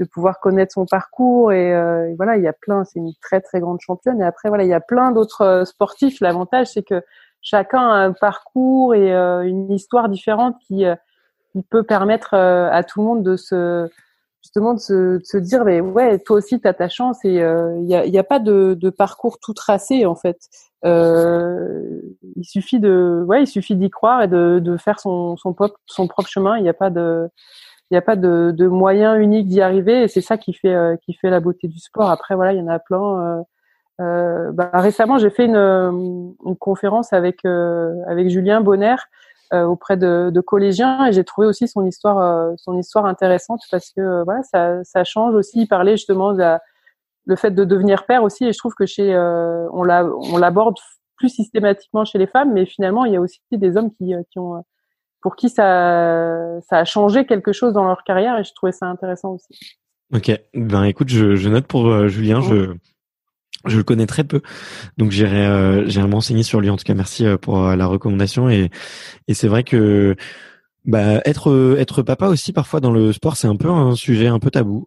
[0.00, 3.40] de pouvoir connaître son parcours euh, et, voilà il y a plein c'est une très
[3.40, 4.20] très grande championne.
[4.20, 6.20] Et après voilà il y a plein d'autres euh, sportifs.
[6.20, 7.02] L'avantage c'est que
[7.42, 10.84] chacun a un parcours et euh, une histoire différente qui
[11.52, 13.88] qui peut permettre à tout le monde de se
[14.40, 17.18] justement de se, de se dire mais ouais toi aussi tu as ta chance.
[17.24, 20.38] Et il y a, y a pas de, de parcours tout tracé en fait.
[20.84, 25.78] Il suffit de ouais il suffit d'y croire et de, de faire son son propre
[25.86, 26.56] son propre chemin.
[26.56, 27.28] Il n'y a pas de
[27.90, 30.74] il n'y a pas de, de moyen unique d'y arriver et c'est ça qui fait
[30.74, 32.08] euh, qui fait la beauté du sport.
[32.08, 33.38] Après voilà, il y en a plein.
[33.40, 33.42] Euh,
[34.00, 38.96] euh, bah, récemment, j'ai fait une, une, conférence avec avec Julien Bonner
[39.52, 44.22] auprès de, de, collégiens et j'ai trouvé aussi son histoire son histoire intéressante parce que
[44.24, 45.62] voilà ça, ça change aussi.
[45.62, 46.58] Il parlait justement de
[47.26, 49.16] le fait de devenir père aussi et je trouve que chez
[49.72, 50.76] on l'a on l'aborde
[51.16, 54.38] plus systématiquement chez les femmes, mais finalement il y a aussi des hommes qui, qui
[54.38, 54.64] ont
[55.22, 58.86] pour qui ça, ça a changé quelque chose dans leur carrière et je trouvais ça
[58.86, 59.78] intéressant aussi.
[60.12, 62.74] Ok, ben écoute, je, je note pour euh, Julien, je
[63.66, 64.40] je le connais très peu,
[64.96, 66.70] donc j'irai euh, j'irai m'enseigner sur lui.
[66.70, 68.70] En tout cas, merci euh, pour euh, la recommandation et
[69.28, 70.16] et c'est vrai que
[70.86, 74.38] bah être être papa aussi parfois dans le sport c'est un peu un sujet un
[74.38, 74.86] peu tabou,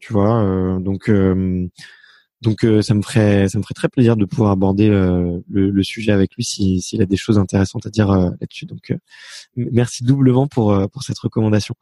[0.00, 0.78] tu vois.
[0.80, 1.10] donc
[2.42, 6.12] donc ça me ferait ça me ferait très plaisir de pouvoir aborder le, le, sujet
[6.12, 8.66] avec lui s'il a des choses intéressantes à dire là-dessus.
[8.66, 8.94] Donc
[9.56, 11.74] merci doublement pour pour cette recommandation.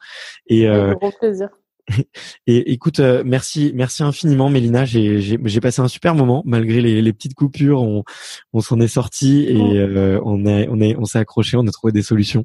[0.47, 1.49] Et euh, grand plaisir.
[2.47, 4.85] Et écoute, euh, merci, merci infiniment, Mélina.
[4.85, 7.83] J'ai passé un super moment malgré les, les petites coupures.
[7.83, 8.05] On,
[8.53, 11.57] on s'en est sorti et euh, on est, on est, on s'est accroché.
[11.57, 12.45] On a trouvé des solutions.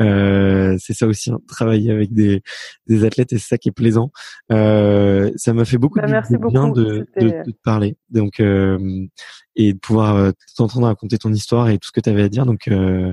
[0.00, 2.42] Euh, c'est ça aussi, hein, travailler avec des,
[2.86, 4.10] des athlètes et c'est ça qui est plaisant.
[4.50, 7.96] Euh, ça m'a fait beaucoup bah, de bien de, de, de, te parler.
[8.10, 12.28] Donc et de pouvoir t'entendre raconter ton histoire et tout ce que tu avais à
[12.28, 12.46] dire.
[12.46, 12.68] Donc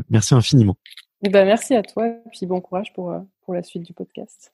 [0.09, 0.77] merci infiniment.
[1.21, 3.13] Ben, merci à toi et puis bon courage pour,
[3.43, 4.53] pour la suite du podcast.